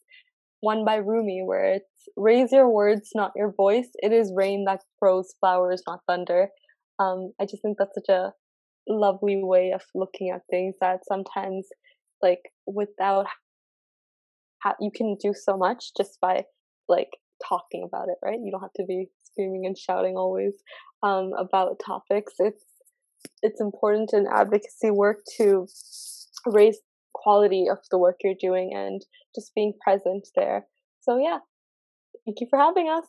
one 0.63 0.85
by 0.85 0.95
Rumi, 0.95 1.43
where 1.45 1.65
it's 1.75 2.07
"Raise 2.15 2.51
your 2.53 2.69
words, 2.69 3.11
not 3.13 3.33
your 3.35 3.51
voice. 3.51 3.89
It 3.95 4.13
is 4.13 4.31
rain 4.33 4.63
that 4.65 4.81
throws 4.97 5.33
flowers, 5.39 5.83
not 5.85 5.99
thunder." 6.07 6.49
Um, 6.99 7.33
I 7.39 7.45
just 7.45 7.61
think 7.61 7.77
that's 7.77 7.95
such 7.95 8.09
a 8.09 8.33
lovely 8.87 9.43
way 9.43 9.71
of 9.73 9.81
looking 9.93 10.29
at 10.29 10.41
things 10.49 10.75
that 10.79 11.01
sometimes 11.05 11.67
like 12.21 12.43
without 12.65 13.27
ha- 14.63 14.75
you 14.79 14.91
can 14.95 15.15
do 15.21 15.33
so 15.33 15.57
much 15.57 15.91
just 15.97 16.19
by 16.21 16.43
like 16.87 17.09
talking 17.47 17.83
about 17.85 18.07
it 18.09 18.17
right 18.23 18.39
you 18.43 18.51
don't 18.51 18.61
have 18.61 18.73
to 18.75 18.85
be 18.85 19.07
screaming 19.23 19.65
and 19.65 19.77
shouting 19.77 20.15
always 20.15 20.53
um, 21.01 21.31
about 21.37 21.79
topics 21.85 22.33
it's 22.39 22.63
it's 23.41 23.61
important 23.61 24.11
in 24.13 24.25
advocacy 24.27 24.91
work 24.91 25.19
to 25.37 25.67
raise 26.45 26.79
quality 27.13 27.67
of 27.69 27.79
the 27.91 27.97
work 27.97 28.17
you're 28.23 28.33
doing 28.39 28.73
and 28.73 29.05
just 29.35 29.53
being 29.55 29.73
present 29.83 30.27
there 30.35 30.67
so 31.01 31.17
yeah 31.17 31.39
thank 32.25 32.39
you 32.41 32.47
for 32.49 32.59
having 32.59 32.89
us 32.89 33.05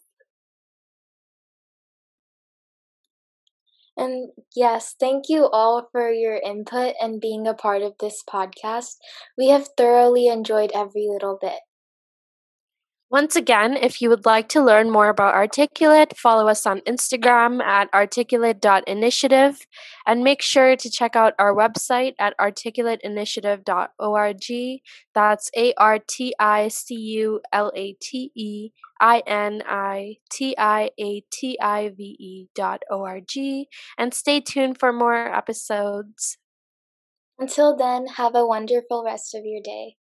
And 3.97 4.31
yes, 4.55 4.95
thank 4.99 5.29
you 5.29 5.49
all 5.49 5.89
for 5.91 6.09
your 6.13 6.37
input 6.37 6.95
and 7.01 7.21
being 7.21 7.47
a 7.49 7.55
part 7.55 7.83
of 7.83 7.99
this 7.99 8.23
podcast. 8.23 8.99
We 9.37 9.49
have 9.49 9.69
thoroughly 9.77 10.29
enjoyed 10.29 10.71
every 10.73 11.09
little 11.09 11.37
bit. 11.41 11.61
Once 13.15 13.37
again, 13.37 13.77
if 13.77 14.03
you 14.03 14.11
would 14.11 14.27
like 14.27 14.49
to 14.49 14.61
learn 14.61 14.91
more 14.91 15.09
about 15.09 15.37
Articulate, 15.37 16.19
follow 16.19 16.49
us 16.49 16.67
on 16.67 16.81
Instagram 16.81 17.63
at 17.63 17.89
articulate.initiative 17.95 19.69
and 20.05 20.25
make 20.25 20.43
sure 20.43 20.75
to 20.75 20.91
check 20.91 21.15
out 21.15 21.33
our 21.39 21.55
website 21.55 22.15
at 22.19 22.37
articulateinitiative.org. 22.39 24.81
That's 25.15 25.49
A 25.57 25.75
R 25.75 26.01
T 26.01 26.35
I 26.41 26.67
C 26.67 26.97
U 26.97 27.41
L 27.53 27.71
A 27.77 27.93
T 28.03 28.33
E 28.35 28.71
I 29.01 29.23
N 29.29 29.63
I 29.65 30.17
T 30.29 30.57
I 30.59 30.91
A 30.99 31.23
T 31.31 31.57
I 31.63 31.91
V 31.91 32.17
E 32.19 32.49
dot 32.53 32.83
O 32.91 33.05
R 33.05 33.21
G. 33.21 33.69
And 33.97 34.13
stay 34.13 34.41
tuned 34.41 34.81
for 34.81 34.93
more 34.93 35.33
episodes. 35.33 36.39
Until 37.39 37.77
then, 37.77 38.09
have 38.17 38.35
a 38.35 38.45
wonderful 38.45 39.05
rest 39.05 39.37
of 39.37 39.45
your 39.45 39.61
day. 39.63 39.99